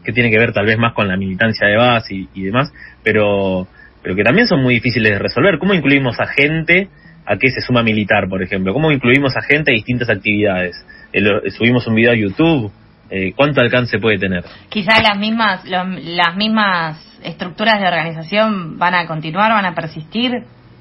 que 0.04 0.12
tiene 0.12 0.30
que 0.30 0.38
ver 0.38 0.54
tal 0.54 0.65
vez 0.65 0.78
más 0.78 0.93
con 0.93 1.08
la 1.08 1.17
militancia 1.17 1.67
de 1.67 1.78
base 1.78 2.15
y, 2.15 2.30
y 2.34 2.43
demás, 2.43 2.71
pero, 3.04 3.67
pero 4.04 4.15
que 4.15 4.23
también 4.23 4.47
son 4.47 4.62
muy 4.62 4.76
difíciles 4.76 5.13
de 5.13 5.19
resolver. 5.19 5.58
¿Cómo 5.58 5.73
incluimos 5.73 6.19
a 6.19 6.28
gente 6.28 6.89
a 7.27 7.37
qué 7.37 7.49
se 7.51 7.61
suma 7.61 7.83
militar, 7.83 8.27
por 8.29 8.41
ejemplo? 8.41 8.73
¿Cómo 8.73 8.91
incluimos 8.91 9.35
a 9.35 9.41
gente 9.41 9.71
a 9.71 9.75
distintas 9.75 10.09
actividades? 10.09 10.75
Eh, 11.11 11.21
subimos 11.51 11.85
un 11.87 11.95
video 11.95 12.13
a 12.13 12.15
YouTube, 12.15 12.71
eh, 13.09 13.33
¿cuánto 13.35 13.61
alcance 13.61 13.99
puede 13.99 14.17
tener? 14.17 14.43
Quizás 14.69 15.01
las 15.03 15.17
mismas, 15.17 15.65
las 15.65 16.35
mismas 16.35 17.19
estructuras 17.23 17.79
de 17.79 17.87
organización 17.87 18.77
van 18.77 18.95
a 18.95 19.05
continuar, 19.07 19.51
van 19.51 19.65
a 19.65 19.75
persistir, 19.75 20.31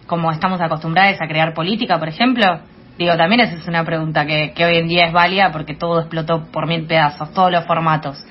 como 0.07 0.31
estamos 0.31 0.61
acostumbrados 0.61 1.21
a 1.21 1.27
crear 1.27 1.53
política, 1.53 1.99
por 1.99 2.09
ejemplo. 2.09 2.61
Digo, 2.97 3.17
también 3.17 3.41
esa 3.41 3.57
es 3.57 3.67
una 3.67 3.85
pregunta 3.85 4.25
que, 4.25 4.53
que 4.55 4.65
hoy 4.65 4.77
en 4.77 4.89
día 4.89 5.07
es 5.07 5.13
válida 5.13 5.51
porque 5.53 5.75
todo 5.75 6.01
explotó 6.01 6.47
por 6.51 6.67
mil 6.67 6.87
pedazos, 6.87 7.33
todos 7.35 7.51
los 7.51 7.65
formatos. 7.67 8.25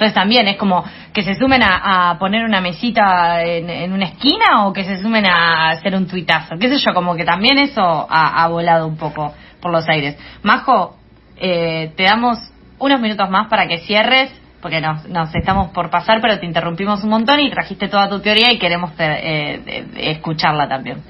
Entonces 0.00 0.14
también 0.14 0.48
es 0.48 0.56
como 0.56 0.82
que 1.12 1.22
se 1.22 1.34
sumen 1.34 1.62
a, 1.62 2.16
poner 2.18 2.42
una 2.42 2.62
mesita 2.62 3.44
en, 3.44 3.92
una 3.92 4.06
esquina 4.06 4.64
o 4.64 4.72
que 4.72 4.82
se 4.84 4.96
sumen 4.96 5.26
a 5.26 5.68
hacer 5.72 5.94
un 5.94 6.06
tuitazo. 6.06 6.56
Qué 6.58 6.70
sé 6.70 6.78
yo, 6.78 6.94
como 6.94 7.14
que 7.16 7.26
también 7.26 7.58
eso 7.58 8.06
ha, 8.08 8.48
volado 8.48 8.86
un 8.86 8.96
poco 8.96 9.34
por 9.60 9.70
los 9.70 9.86
aires. 9.90 10.16
Majo, 10.42 10.96
eh, 11.36 11.92
te 11.98 12.04
damos 12.04 12.38
unos 12.78 12.98
minutos 12.98 13.28
más 13.28 13.48
para 13.48 13.68
que 13.68 13.80
cierres 13.80 14.32
porque 14.62 14.80
nos, 14.80 15.06
nos, 15.06 15.34
estamos 15.34 15.70
por 15.72 15.90
pasar, 15.90 16.22
pero 16.22 16.38
te 16.38 16.46
interrumpimos 16.46 17.04
un 17.04 17.10
montón 17.10 17.38
y 17.40 17.50
trajiste 17.50 17.88
toda 17.88 18.08
tu 18.08 18.20
teoría 18.20 18.50
y 18.50 18.58
queremos 18.58 18.92
eh, 18.98 19.84
escucharla 19.98 20.66
también. 20.66 21.02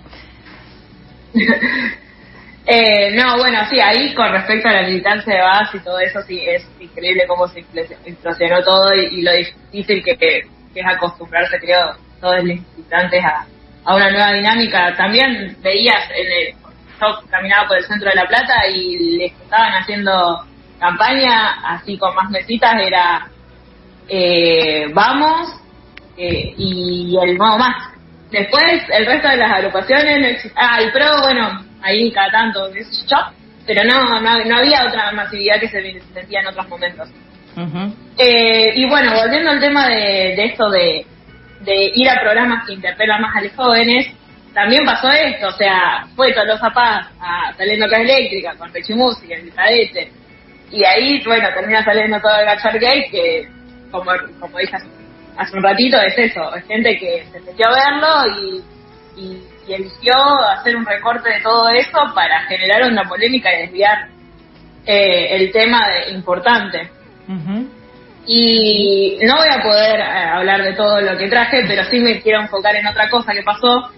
Eh, 2.66 3.10
no, 3.12 3.38
bueno, 3.38 3.58
sí, 3.70 3.80
ahí 3.80 4.14
con 4.14 4.30
respecto 4.32 4.68
a 4.68 4.72
la 4.72 4.82
militancia 4.82 5.34
de 5.34 5.40
base 5.40 5.76
y 5.78 5.80
todo 5.80 5.98
eso, 5.98 6.20
sí, 6.22 6.40
es 6.46 6.66
increíble 6.78 7.24
cómo 7.26 7.48
se 7.48 7.64
implosionó 8.06 8.62
todo 8.62 8.94
y, 8.94 9.22
lo 9.22 9.32
difícil 9.32 10.04
que, 10.04 10.46
es 10.74 10.86
acostumbrarse, 10.86 11.58
creo, 11.58 11.96
todos 12.20 12.36
los 12.36 12.44
militantes 12.44 13.24
a, 13.24 13.46
una 13.94 14.10
nueva 14.10 14.32
dinámica. 14.32 14.94
También 14.94 15.56
veías, 15.62 16.10
en 16.10 16.26
el, 16.26 16.54
yo 17.00 17.28
caminaba 17.30 17.66
por 17.66 17.78
el 17.78 17.84
centro 17.84 18.10
de 18.10 18.16
La 18.16 18.28
Plata 18.28 18.68
y 18.68 19.16
les 19.18 19.32
estaban 19.32 19.72
haciendo 19.72 20.44
campaña, 20.78 21.60
así 21.64 21.96
con 21.98 22.14
más 22.14 22.30
mesitas, 22.30 22.74
era 22.80 23.26
eh, 24.06 24.86
vamos 24.92 25.60
eh, 26.16 26.54
y 26.56 27.16
el 27.20 27.38
nuevo 27.38 27.58
más. 27.58 27.90
Después, 28.30 28.82
el 28.90 29.06
resto 29.06 29.28
de 29.28 29.38
las 29.38 29.50
agrupaciones, 29.50 30.52
ah, 30.54 30.78
el 30.80 30.92
PRO, 30.92 31.22
bueno, 31.22 31.69
ahí 31.82 32.10
cada 32.12 32.30
tanto, 32.30 32.70
qué 32.72 32.84
sé 32.84 33.06
yo, 33.06 33.16
pero 33.66 33.84
no, 33.84 34.20
no, 34.20 34.56
había 34.56 34.86
otra 34.86 35.12
masividad 35.12 35.60
que 35.60 35.68
se 35.68 36.00
sentía 36.14 36.40
en 36.40 36.46
otros 36.46 36.68
momentos. 36.68 37.08
eh, 38.18 38.72
y 38.74 38.88
bueno, 38.88 39.12
volviendo 39.14 39.50
al 39.50 39.60
tema 39.60 39.88
de, 39.88 40.34
de 40.36 40.44
esto 40.44 40.70
de, 40.70 41.06
de 41.60 41.92
ir 41.94 42.08
a 42.08 42.20
programas 42.20 42.66
que 42.66 42.74
interpelan 42.74 43.20
más 43.22 43.36
a 43.36 43.42
los 43.42 43.52
jóvenes, 43.54 44.06
también 44.54 44.84
pasó 44.84 45.08
esto, 45.10 45.48
o 45.48 45.52
sea, 45.52 46.06
fue 46.16 46.32
Tolosa 46.32 46.70
Paz 46.70 47.08
a 47.20 47.52
Saliendo 47.56 47.86
Casa 47.86 48.02
Eléctrica 48.02 48.54
con 48.56 48.72
Pechi 48.72 48.94
Música, 48.94 49.34
el 49.34 49.52
cadete, 49.52 50.10
y 50.72 50.84
ahí, 50.84 51.22
bueno, 51.24 51.48
termina 51.54 51.84
saliendo 51.84 52.20
todo 52.20 52.36
el 52.38 52.46
Gachar 52.46 52.78
Gay, 52.78 53.10
que, 53.10 53.48
como, 53.90 54.10
como 54.38 54.58
dije 54.58 54.76
hace, 55.36 55.56
un 55.56 55.62
ratito, 55.62 56.00
es 56.00 56.18
eso, 56.18 56.54
es 56.54 56.64
gente 56.66 56.98
que 56.98 57.24
se 57.32 57.40
metió 57.40 57.66
a 57.66 57.74
verlo 57.74 58.40
y, 58.40 59.20
y 59.20 59.42
y 59.66 59.74
eligió 59.74 60.14
hacer 60.56 60.76
un 60.76 60.86
recorte 60.86 61.30
de 61.30 61.40
todo 61.40 61.68
eso 61.68 61.98
para 62.14 62.42
generar 62.42 62.90
una 62.90 63.04
polémica 63.04 63.52
y 63.54 63.62
desviar 63.62 64.08
eh, 64.86 65.36
el 65.36 65.52
tema 65.52 65.88
de, 65.88 66.12
importante. 66.12 66.90
Y 68.26 69.18
no 69.22 69.36
voy 69.36 69.48
a 69.48 69.62
poder 69.62 70.00
eh, 70.00 70.02
hablar 70.02 70.62
de 70.62 70.74
todo 70.74 71.00
lo 71.00 71.16
que 71.16 71.28
traje, 71.28 71.64
pero 71.66 71.84
sí 71.84 72.00
me 72.00 72.20
quiero 72.20 72.40
enfocar 72.40 72.74
en 72.76 72.86
otra 72.86 73.08
cosa 73.08 73.32
que 73.32 73.42
pasó, 73.42 73.90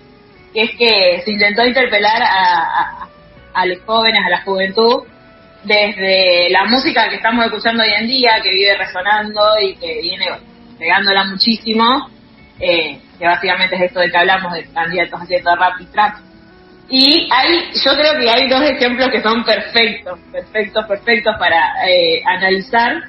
que 0.53 0.63
es 0.63 0.71
que 0.77 1.23
se 1.25 1.31
intentó 1.33 1.65
interpelar 1.65 2.23
a, 2.23 3.09
a 3.55 3.67
los 3.67 3.81
jóvenes, 3.85 4.21
a 4.27 4.31
la 4.31 4.43
juventud, 4.43 5.05
desde 5.65 6.51
la 6.51 6.65
música 6.65 7.09
que 7.09 7.17
estamos 7.17 7.45
escuchando 7.45 7.83
hoy 7.83 7.93
en 7.99 8.07
día, 8.07 8.41
que 8.43 8.51
vive 8.51 8.77
resonando 8.77 9.41
y 9.61 9.77
que 9.77 10.01
viene 10.01 10.27
pegándola 10.79 11.25
muchísimo, 11.25 12.11
eh, 12.59 12.99
que 13.23 13.29
básicamente 13.29 13.77
es 13.77 13.83
esto 13.83 14.01
de 14.01 14.11
que 14.11 14.19
hablamos 14.19 14.53
de 14.53 14.65
candidatos 14.73 15.21
haciendo 15.21 15.55
rap 15.55 15.81
y 15.81 15.87
trap. 15.87 16.17
Y 16.89 17.29
hay, 17.33 17.71
yo 17.73 17.93
creo 17.95 18.19
que 18.19 18.29
hay 18.29 18.49
dos 18.49 18.63
ejemplos 18.63 19.11
que 19.11 19.23
son 19.23 19.45
perfectos, 19.45 20.19
perfectos, 20.33 20.85
perfectos 20.87 21.37
para 21.39 21.89
eh, 21.89 22.21
analizar, 22.27 23.01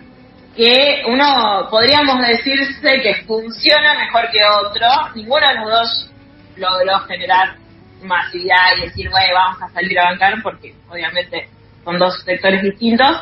que 0.56 1.02
uno 1.08 1.67
podríamos 1.71 2.28
decirse 2.28 3.02
que 3.02 3.23
funciona 3.26 3.95
mejor 3.95 4.30
que 4.30 4.45
otro, 4.45 4.88
ninguno 5.15 5.47
de 5.47 5.56
los 5.56 5.71
dos 5.71 6.12
logró 6.58 6.99
generar 7.08 7.56
masividad 8.04 8.78
y 8.78 8.82
decir, 8.82 9.10
bueno, 9.10 9.34
vamos 9.34 9.63
a 9.63 9.69
salir 9.69 9.97
a 9.97 10.12
bancar, 10.12 10.43
porque 10.43 10.76
obviamente 10.91 11.49
son 11.84 11.97
dos 11.97 12.21
sectores 12.23 12.62
distintos, 12.62 13.19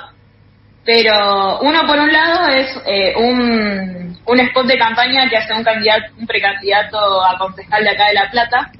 pero 0.83 1.61
uno 1.61 1.87
por 1.87 1.97
un 1.97 2.11
lado 2.11 2.49
es 2.49 2.67
eh, 2.85 3.13
un, 3.15 4.10
un 4.31 4.39
spot 4.39 4.65
de 4.65 4.77
campaña 4.77 5.29
que 5.29 5.37
hace 5.37 5.53
un 5.53 5.63
candidato, 5.63 6.13
un 6.17 6.25
precandidato 6.25 6.97
a 7.23 7.37
concejal 7.37 7.83
de 7.83 7.89
acá 7.89 8.07
de 8.07 8.13
La 8.13 8.31
Plata, 8.31 8.71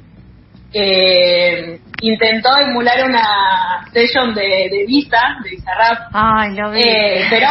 que 0.71 1.79
intentó 2.01 2.57
emular 2.57 3.03
una 3.05 3.85
session 3.91 4.33
de, 4.33 4.69
de 4.71 4.85
Visa, 4.87 5.19
de 5.43 5.49
Bizarrap, 5.49 6.09
Ay, 6.13 6.55
lo 6.55 6.71
vi. 6.71 6.81
Eh, 6.81 7.27
pero 7.29 7.49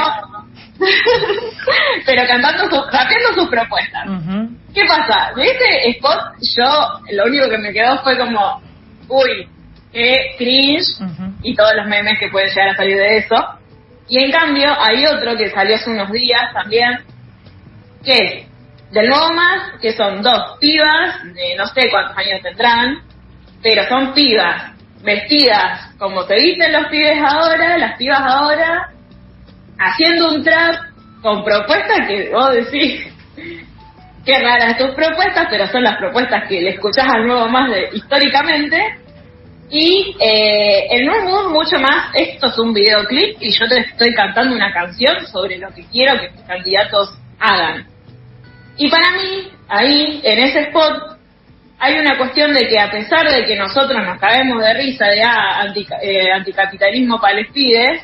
pero 2.07 2.23
cantando 2.27 2.71
su, 2.71 2.83
rapeando 2.91 3.35
sus 3.35 3.49
propuestas. 3.51 4.07
¿Qué 4.75 4.83
pasa? 4.89 5.33
De 5.37 5.45
ese 5.45 5.91
spot 5.91 6.37
yo 6.57 6.67
lo 7.13 7.27
único 7.27 7.51
que 7.51 7.59
me 7.59 7.73
quedó 7.73 8.03
fue 8.03 8.17
como, 8.17 8.63
uy, 9.09 9.47
qué 9.93 10.35
cringe 10.39 10.87
y 11.43 11.55
todos 11.55 11.75
los 11.77 11.87
memes 11.87 12.19
que 12.19 12.29
pueden 12.29 12.49
llegar 12.49 12.69
a 12.71 12.77
salir 12.77 12.97
de 12.97 13.19
eso. 13.19 13.37
Y 14.09 14.25
en 14.25 14.33
cambio 14.33 14.69
hay 14.81 15.05
otro 15.07 15.37
que 15.37 15.51
salió 15.51 15.77
hace 15.77 15.91
unos 15.91 16.11
días 16.11 16.53
también, 16.55 17.01
que 18.05 18.47
del 18.91 19.09
nuevo 19.09 19.33
más, 19.33 19.79
que 19.81 19.93
son 19.93 20.23
dos 20.23 20.59
pibas, 20.59 21.23
de 21.35 21.55
no 21.57 21.67
sé 21.67 21.89
cuántos 21.91 22.17
años 22.17 22.43
tendrán, 22.43 23.03
pero 23.63 23.85
son 23.89 24.13
pibas 24.15 24.73
vestidas 25.03 25.91
como 25.99 26.23
se 26.25 26.35
dicen 26.35 26.73
los 26.73 26.87
pibes 26.87 27.19
ahora, 27.23 27.79
las 27.79 27.97
pibas 27.97 28.21
ahora, 28.21 28.91
haciendo 29.79 30.35
un 30.35 30.43
trap 30.43 30.75
con 31.23 31.45
propuestas 31.45 32.07
que 32.09 32.31
vos 32.31 32.53
decís, 32.55 33.07
qué 34.25 34.39
raras 34.39 34.79
tus 34.79 34.95
propuestas, 34.95 35.47
pero 35.51 35.67
son 35.69 35.85
las 35.85 35.99
propuestas 35.99 36.49
que 36.49 36.61
le 36.61 36.71
escuchás 36.71 37.07
al 37.07 37.27
nuevo 37.27 37.49
más 37.49 37.71
de, 37.71 37.91
históricamente. 37.93 38.97
Y 39.73 40.17
eh, 40.19 40.89
el 40.91 41.07
nuevo 41.07 41.51
mucho 41.51 41.79
más, 41.81 42.13
esto 42.15 42.49
es 42.49 42.59
un 42.59 42.75
videoclip 42.75 43.37
y 43.41 43.53
yo 43.53 43.69
te 43.69 43.79
estoy 43.79 44.13
cantando 44.15 44.57
una 44.57 44.73
canción 44.73 45.25
sobre 45.29 45.59
lo 45.59 45.69
que 45.69 45.85
quiero 45.87 46.19
que 46.19 46.31
mis 46.31 46.43
candidatos 46.43 47.20
hagan. 47.41 47.87
Y 48.77 48.89
para 48.89 49.11
mí, 49.13 49.51
ahí, 49.69 50.21
en 50.23 50.39
ese 50.39 50.61
spot, 50.61 51.19
hay 51.79 51.99
una 51.99 52.19
cuestión 52.19 52.53
de 52.53 52.69
que 52.69 52.79
a 52.79 52.91
pesar 52.91 53.29
de 53.29 53.45
que 53.45 53.57
nosotros 53.57 54.05
nos 54.05 54.19
caemos 54.21 54.63
de 54.63 54.75
risa 54.75 55.07
de 55.07 55.23
ah, 55.23 55.67
eh, 56.03 56.31
anticapitalismo 56.31 57.19
para 57.21 57.35
les 57.35 57.51
pides, 57.51 58.03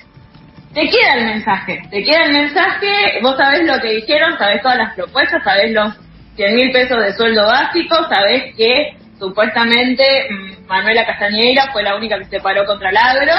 te 0.73 0.89
queda 0.89 1.15
el 1.15 1.25
mensaje, 1.25 1.83
te 1.91 2.03
queda 2.03 2.25
el 2.25 2.33
mensaje, 2.33 3.21
vos 3.23 3.37
sabés 3.37 3.67
lo 3.67 3.81
que 3.81 3.93
dijeron, 3.93 4.37
sabés 4.39 4.63
todas 4.63 4.79
las 4.79 4.95
propuestas, 4.95 5.43
sabés 5.45 5.73
los 5.73 5.95
100 6.37 6.55
mil 6.55 6.73
pesos 6.73 6.99
de 7.03 7.15
sueldo 7.15 7.47
básico, 7.47 7.97
sabés 8.09 8.55
que 8.57 8.97
supuestamente 9.19 10.05
mm, 10.31 10.67
Manuela 10.67 11.07
Castañeira 11.07 11.71
fue 11.73 11.83
la 11.83 11.97
única 11.97 12.19
que 12.19 12.27
se 12.27 12.41
paró 12.41 12.65
contra 12.67 12.91
el 12.91 12.97
agro. 12.97 13.35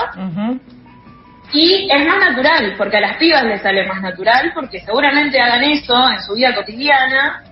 Y 1.54 1.90
es 1.90 2.06
más 2.06 2.20
natural, 2.20 2.76
porque 2.78 2.98
a 2.98 3.02
las 3.02 3.18
pibas 3.18 3.44
les 3.44 3.62
sale 3.62 3.86
más 3.88 4.02
natural, 4.02 4.52
porque 4.54 4.82
seguramente 4.82 5.40
hagan 5.40 5.64
eso 5.64 6.10
en 6.10 6.22
su 6.22 6.34
vida 6.34 6.54
cotidiana 6.54 7.44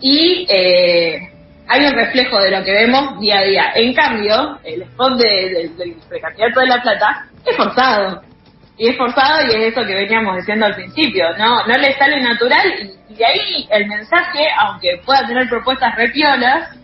y 0.00 0.46
eh, 0.48 1.30
hay 1.68 1.86
un 1.86 1.92
reflejo 1.92 2.40
de 2.40 2.50
lo 2.50 2.64
que 2.64 2.72
vemos 2.72 3.20
día 3.20 3.38
a 3.38 3.44
día. 3.44 3.72
En 3.74 3.94
cambio, 3.94 4.58
el 4.64 4.82
spot 4.82 5.18
de, 5.18 5.70
del 5.76 5.96
precandidato 6.08 6.60
de 6.60 6.66
La 6.66 6.82
Plata 6.82 7.26
es 7.44 7.56
forzado. 7.56 8.22
Y 8.78 8.88
es 8.88 8.96
forzado 8.96 9.46
y 9.46 9.54
es 9.54 9.72
eso 9.72 9.86
que 9.86 9.94
veníamos 9.94 10.36
diciendo 10.36 10.66
al 10.66 10.74
principio. 10.74 11.36
No 11.38 11.66
no 11.66 11.74
le 11.76 11.94
sale 11.94 12.20
natural 12.20 12.94
y, 13.08 13.14
de 13.14 13.24
ahí 13.24 13.66
el 13.70 13.86
mensaje, 13.86 14.46
aunque 14.58 15.00
pueda 15.04 15.26
tener 15.26 15.48
propuestas 15.48 15.94
repiolas, 15.96 16.76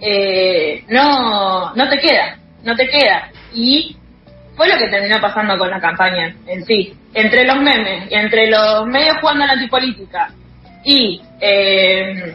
eh, 0.00 0.84
no, 0.88 1.74
no 1.74 1.88
te 1.88 1.98
queda. 1.98 2.36
No 2.62 2.76
te 2.76 2.88
queda. 2.88 3.30
Y 3.54 3.96
fue 4.56 4.68
lo 4.68 4.78
que 4.78 4.88
terminó 4.88 5.20
pasando 5.20 5.58
con 5.58 5.70
la 5.70 5.80
campaña 5.80 6.34
en 6.46 6.64
sí. 6.64 6.94
Entre 7.12 7.44
los 7.44 7.56
memes, 7.58 8.08
entre 8.10 8.48
los 8.48 8.86
medios 8.86 9.16
jugando 9.20 9.44
a 9.44 9.46
la 9.48 9.52
antipolítica 9.54 10.30
y 10.84 11.20
eh, 11.40 12.34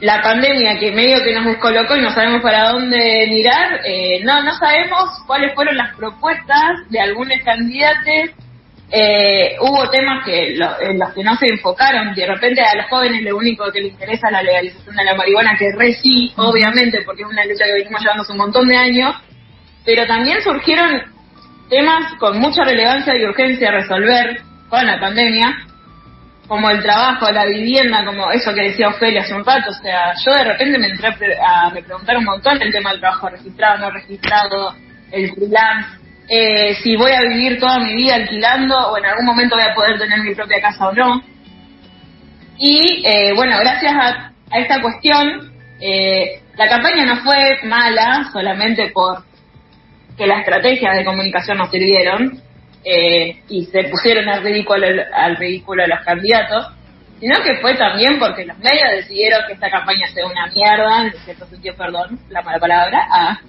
la 0.00 0.22
pandemia 0.22 0.78
que 0.78 0.92
medio 0.92 1.22
que 1.22 1.32
nos 1.32 1.46
descolocó 1.46 1.96
y 1.96 2.02
no 2.02 2.12
sabemos 2.12 2.42
para 2.42 2.70
dónde 2.70 3.26
mirar, 3.28 3.80
eh, 3.84 4.20
no, 4.24 4.42
no 4.42 4.54
sabemos 4.54 5.10
cuáles 5.26 5.54
fueron 5.54 5.76
las 5.76 5.94
propuestas 5.96 6.88
de 6.90 7.00
algunos 7.00 7.38
candidatos. 7.44 8.30
Eh, 8.90 9.56
hubo 9.60 9.88
temas 9.90 10.24
que 10.24 10.52
en 10.52 10.98
los 10.98 11.12
que 11.14 11.24
no 11.24 11.34
se 11.36 11.46
enfocaron, 11.46 12.14
de 12.14 12.26
repente 12.26 12.60
a 12.60 12.76
los 12.76 12.86
jóvenes 12.86 13.22
lo 13.22 13.36
único 13.36 13.72
que 13.72 13.80
les 13.80 13.92
interesa 13.92 14.28
es 14.28 14.32
la 14.32 14.42
legalización 14.42 14.94
de 14.94 15.04
la 15.04 15.14
marihuana, 15.14 15.56
que 15.58 15.72
re 15.72 15.94
sí, 15.94 16.32
obviamente, 16.36 17.02
porque 17.02 17.22
es 17.22 17.28
una 17.28 17.44
lucha 17.44 17.64
que 17.64 17.72
venimos 17.72 18.00
llevando 18.00 18.22
hace 18.22 18.32
un 18.32 18.38
montón 18.38 18.68
de 18.68 18.76
años, 18.76 19.16
pero 19.84 20.06
también 20.06 20.42
surgieron 20.42 21.02
temas 21.68 22.14
con 22.18 22.38
mucha 22.38 22.64
relevancia 22.64 23.16
y 23.16 23.24
urgencia 23.24 23.68
a 23.68 23.72
resolver 23.72 24.40
con 24.68 24.86
la 24.86 24.98
pandemia, 25.00 25.66
como 26.46 26.70
el 26.70 26.82
trabajo, 26.82 27.30
la 27.30 27.46
vivienda, 27.46 28.04
como 28.04 28.30
eso 28.30 28.52
que 28.54 28.62
decía 28.62 28.88
Ofelia 28.88 29.22
hace 29.22 29.34
un 29.34 29.44
rato. 29.44 29.70
O 29.70 29.82
sea, 29.82 30.12
yo 30.24 30.32
de 30.32 30.44
repente 30.44 30.78
me 30.78 30.88
entré 30.88 31.08
a, 31.42 31.70
me 31.70 31.82
preguntar 31.82 32.16
un 32.18 32.24
montón 32.24 32.60
el 32.60 32.72
tema 32.72 32.90
del 32.90 33.00
trabajo 33.00 33.28
registrado, 33.28 33.78
no 33.78 33.90
registrado, 33.90 34.74
el 35.10 35.32
freelance, 35.32 35.88
eh, 36.28 36.74
si 36.82 36.96
voy 36.96 37.12
a 37.12 37.22
vivir 37.22 37.60
toda 37.60 37.78
mi 37.78 37.94
vida 37.94 38.14
alquilando 38.14 38.76
o 38.76 38.98
en 38.98 39.04
algún 39.04 39.26
momento 39.26 39.56
voy 39.56 39.64
a 39.64 39.74
poder 39.74 39.98
tener 39.98 40.20
mi 40.20 40.34
propia 40.34 40.60
casa 40.60 40.88
o 40.88 40.92
no. 40.92 41.22
Y 42.58 43.02
eh, 43.06 43.32
bueno, 43.34 43.58
gracias 43.58 43.92
a, 43.92 44.32
a 44.50 44.58
esta 44.58 44.80
cuestión, 44.80 45.52
eh, 45.80 46.40
la 46.56 46.68
campaña 46.68 47.04
no 47.04 47.16
fue 47.16 47.58
mala 47.64 48.28
solamente 48.32 48.88
por 48.88 49.24
que 50.16 50.26
las 50.26 50.40
estrategias 50.40 50.96
de 50.96 51.04
comunicación 51.04 51.58
nos 51.58 51.70
sirvieron 51.70 52.40
eh, 52.84 53.42
y 53.48 53.64
se 53.66 53.84
pusieron 53.84 54.28
al 54.28 54.42
ridículo, 54.42 54.86
al 55.14 55.36
ridículo 55.36 55.84
a 55.84 55.86
los 55.86 56.00
candidatos, 56.00 56.66
sino 57.20 57.42
que 57.42 57.56
fue 57.56 57.74
también 57.74 58.18
porque 58.18 58.44
los 58.44 58.58
medios 58.58 58.90
decidieron 58.90 59.40
que 59.46 59.54
esta 59.54 59.70
campaña 59.70 60.06
sea 60.08 60.26
una 60.26 60.46
mierda, 60.46 61.06
en 61.06 61.12
cierto 61.24 61.46
sentido, 61.46 61.74
perdón, 61.76 62.18
la 62.28 62.42
mala 62.42 62.58
palabra, 62.58 63.06
ah, 63.10 63.40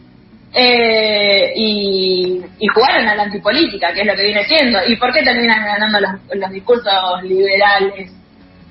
eh, 0.53 1.51
y, 1.55 2.41
jugaron 2.73 3.07
a 3.09 3.15
la 3.15 3.23
antipolítica, 3.23 3.93
que 3.93 4.01
es 4.01 4.07
lo 4.07 4.15
que 4.15 4.23
viene 4.23 4.45
siendo. 4.45 4.79
¿Y 4.87 4.95
por 4.95 5.11
qué 5.13 5.21
terminan 5.21 5.65
ganando 5.65 5.99
los, 5.99 6.51
discursos 6.51 7.23
liberales? 7.23 8.13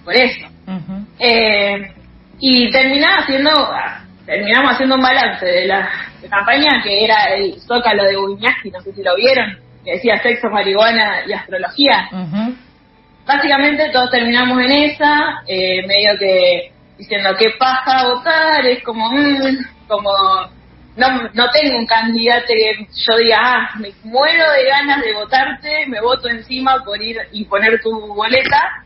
Por 0.02 0.14
eso. 0.14 0.46
eh, 1.18 1.92
y 2.40 2.70
terminaba 2.70 3.22
haciendo, 3.22 3.50
terminamos 4.26 4.72
haciendo 4.72 4.96
un 4.96 5.02
balance 5.02 5.44
de 5.44 5.66
la 5.66 5.88
campaña 6.28 6.82
que 6.82 7.04
era 7.04 7.34
el 7.34 7.60
Zócalo 7.60 8.04
de 8.04 8.16
Uñaski, 8.16 8.70
no 8.70 8.80
sé 8.80 8.92
si 8.92 9.02
lo 9.02 9.14
vieron, 9.16 9.58
que 9.84 9.92
decía 9.92 10.22
sexo, 10.22 10.48
marihuana 10.48 11.24
y 11.26 11.32
astrología. 11.32 12.08
Básicamente 13.26 13.90
todos 13.90 14.10
terminamos 14.10 14.60
en 14.60 14.72
esa, 14.72 15.42
eh, 15.46 15.86
medio 15.86 16.18
que 16.18 16.72
diciendo 16.98 17.30
qué 17.38 17.50
paja 17.58 18.08
votar, 18.08 18.64
es 18.66 18.82
como, 18.82 19.10
mm, 19.10 19.86
como 19.88 20.12
no, 20.96 21.28
no 21.32 21.50
tengo 21.50 21.78
un 21.78 21.86
candidato 21.86 22.46
que 22.48 22.86
yo 23.06 23.16
diga, 23.16 23.38
ah, 23.40 23.70
me 23.78 23.92
muero 24.04 24.50
de 24.52 24.64
ganas 24.64 25.02
de 25.02 25.12
votarte, 25.12 25.86
me 25.88 26.00
voto 26.00 26.28
encima 26.28 26.82
por 26.84 27.02
ir 27.02 27.16
y 27.32 27.44
poner 27.46 27.80
tu 27.82 27.90
boleta, 28.14 28.84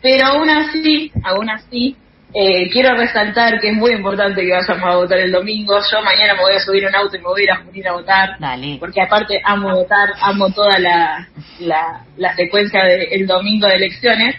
pero 0.00 0.26
aún 0.26 0.48
así, 0.48 1.10
aún 1.24 1.50
así, 1.50 1.96
eh, 2.38 2.68
quiero 2.70 2.94
resaltar 2.94 3.58
que 3.60 3.70
es 3.70 3.74
muy 3.74 3.92
importante 3.92 4.42
que 4.42 4.52
vayamos 4.52 4.84
a 4.84 4.96
votar 4.96 5.18
el 5.20 5.32
domingo. 5.32 5.80
Yo 5.90 6.02
mañana 6.02 6.34
me 6.34 6.42
voy 6.42 6.54
a 6.54 6.60
subir 6.60 6.86
un 6.86 6.94
auto 6.94 7.16
y 7.16 7.20
me 7.20 7.24
voy 7.24 7.40
a 7.40 7.78
ir 7.78 7.88
a 7.88 7.92
votar. 7.92 8.36
Porque 8.78 9.00
aparte 9.00 9.40
amo 9.42 9.74
votar, 9.74 10.12
amo 10.20 10.50
toda 10.50 10.78
la, 10.78 11.26
la, 11.60 12.34
secuencia 12.36 12.84
del 12.84 13.26
domingo 13.26 13.66
de 13.66 13.76
elecciones. 13.76 14.36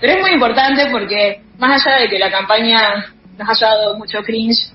Pero 0.00 0.12
es 0.12 0.20
muy 0.20 0.30
importante 0.30 0.86
porque 0.92 1.40
más 1.58 1.84
allá 1.84 2.02
de 2.02 2.08
que 2.08 2.20
la 2.20 2.30
campaña 2.30 3.12
nos 3.36 3.48
haya 3.48 3.66
dado 3.66 3.98
mucho 3.98 4.22
cringe, 4.22 4.70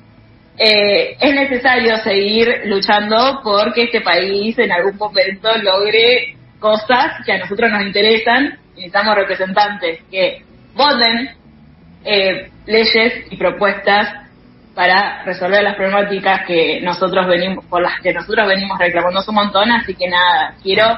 eh, 0.57 1.15
es 1.17 1.33
necesario 1.33 1.95
seguir 1.99 2.63
luchando 2.65 3.39
porque 3.41 3.83
este 3.83 4.01
país 4.01 4.59
en 4.59 4.73
algún 4.73 4.97
momento 4.97 5.49
logre 5.59 6.35
cosas 6.59 7.23
que 7.25 7.31
a 7.31 7.37
nosotros 7.37 7.71
nos 7.71 7.83
interesan. 7.83 8.59
Necesitamos 8.75 9.15
representantes 9.15 9.99
que 10.11 10.43
voten 10.75 11.29
eh, 12.03 12.49
leyes 12.65 13.25
y 13.29 13.37
propuestas 13.37 14.25
para 14.75 15.23
resolver 15.23 15.63
las 15.63 15.75
problemáticas 15.75 16.45
que 16.45 16.81
nosotros 16.81 17.25
venimos 17.27 17.63
por 17.65 17.81
las 17.81 18.01
que 18.01 18.13
nosotros 18.13 18.45
venimos 18.45 18.77
reclamando. 18.77 19.23
Un 19.27 19.35
montón 19.35 19.71
así 19.71 19.95
que 19.95 20.07
nada 20.07 20.53
quiero 20.61 20.97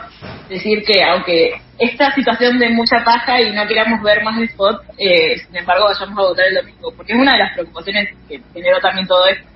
decir 0.49 0.83
que 0.83 1.03
aunque 1.03 1.61
esta 1.77 2.11
situación 2.13 2.57
de 2.57 2.69
mucha 2.69 3.03
paja 3.05 3.39
y 3.39 3.53
no 3.53 3.67
queramos 3.67 4.01
ver 4.01 4.23
más 4.23 4.35
el 4.37 4.45
spot 4.45 4.81
eh, 4.97 5.37
sin 5.37 5.55
embargo 5.55 5.85
vayamos 5.85 6.17
a 6.17 6.21
votar 6.29 6.45
el 6.47 6.55
domingo 6.55 6.91
porque 6.97 7.13
es 7.13 7.19
una 7.19 7.33
de 7.33 7.39
las 7.39 7.53
preocupaciones 7.53 8.09
que 8.27 8.41
generó 8.51 8.79
también 8.79 9.07
todo 9.07 9.27
esto. 9.27 9.47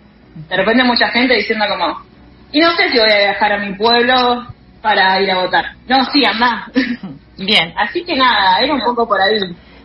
De 0.48 0.56
repente 0.56 0.84
mucha 0.84 1.08
gente 1.10 1.34
diciendo 1.34 1.66
como 1.68 2.06
y 2.52 2.60
no 2.60 2.72
sé 2.76 2.90
si 2.90 3.00
voy 3.00 3.12
a 3.12 3.18
viajar 3.18 3.54
a 3.54 3.58
mi 3.58 3.74
pueblo 3.74 4.48
para 4.84 5.20
ir 5.20 5.32
a 5.32 5.40
votar 5.40 5.66
no 5.88 6.06
sí 6.12 6.24
anda. 6.24 6.68
Bien. 7.38 7.74
Así 7.76 8.04
que 8.04 8.16
nada 8.16 8.60
era 8.60 8.72
un 8.72 8.84
poco 8.84 9.08
por 9.08 9.20
ahí 9.20 9.40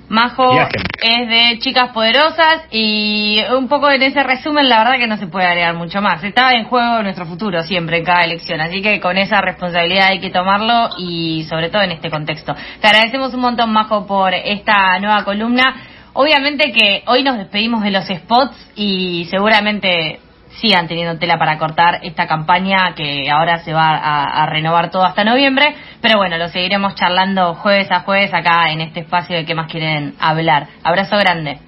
Majo 0.09 0.53
es 1.03 1.29
de 1.29 1.59
Chicas 1.59 1.91
Poderosas 1.93 2.65
y 2.71 3.41
un 3.57 3.67
poco 3.67 3.91
en 3.91 4.03
ese 4.03 4.23
resumen 4.23 4.69
la 4.69 4.79
verdad 4.79 4.99
que 4.99 5.09
no 5.09 5.17
se 5.17 5.27
puede 5.27 5.47
agregar 5.47 5.75
mucho 5.75 6.01
más. 6.01 6.23
Está 6.23 6.53
en 6.53 6.65
juego 6.65 7.03
nuestro 7.03 7.27
futuro 7.27 7.63
siempre 7.65 7.99
en 7.99 8.05
cada 8.05 8.25
elección, 8.25 8.61
así 8.61 8.81
que 8.83 9.01
con 9.01 9.19
esa 9.19 9.41
responsabilidad 9.41 10.09
hay 10.11 10.21
que 10.21 10.31
tomarlo 10.31 10.91
y 10.99 11.45
sobre 11.49 11.71
todo 11.71 11.83
en 11.83 11.93
este 11.93 12.11
contexto. 12.11 12.55
Te 12.81 12.87
agradecemos 12.87 13.35
un 13.35 13.41
montón 13.41 13.73
Majo 13.73 14.07
por 14.07 14.33
esta 14.33 14.99
nueva 15.01 15.25
columna. 15.25 15.75
Obviamente 16.13 16.73
que 16.73 17.03
hoy 17.07 17.25
nos 17.25 17.37
despedimos 17.37 17.83
de 17.83 17.91
los 17.91 18.07
spots 18.07 18.73
y 18.77 19.27
seguramente 19.29 20.21
sigan 20.61 20.89
teniendo 20.89 21.19
tela 21.19 21.39
para 21.39 21.59
cortar 21.59 22.01
esta 22.03 22.27
campaña 22.27 22.95
que 22.95 23.31
ahora 23.31 23.59
se 23.59 23.73
va 23.73 23.97
a, 23.97 24.47
renovar 24.47 24.91
todo 24.91 25.05
hasta 25.05 25.25
noviembre. 25.25 25.75
Pero 26.01 26.19
bueno, 26.19 26.39
lo 26.39 26.49
seguiremos 26.49 26.95
charlando 26.95 27.55
jueves 27.55 27.91
a 27.91 28.01
jueves 28.01 28.33
acá 28.33 28.71
en 28.71 28.81
este 28.81 29.01
espacio 29.01 29.37
de 29.37 29.45
qué 29.45 29.55
más 29.55 29.71
quieren 29.71 30.15
hablar. 30.21 30.69
Abrazo 30.83 31.17
grande. 31.17 31.59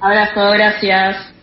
Abrazo, 0.00 0.50
gracias. 0.52 1.35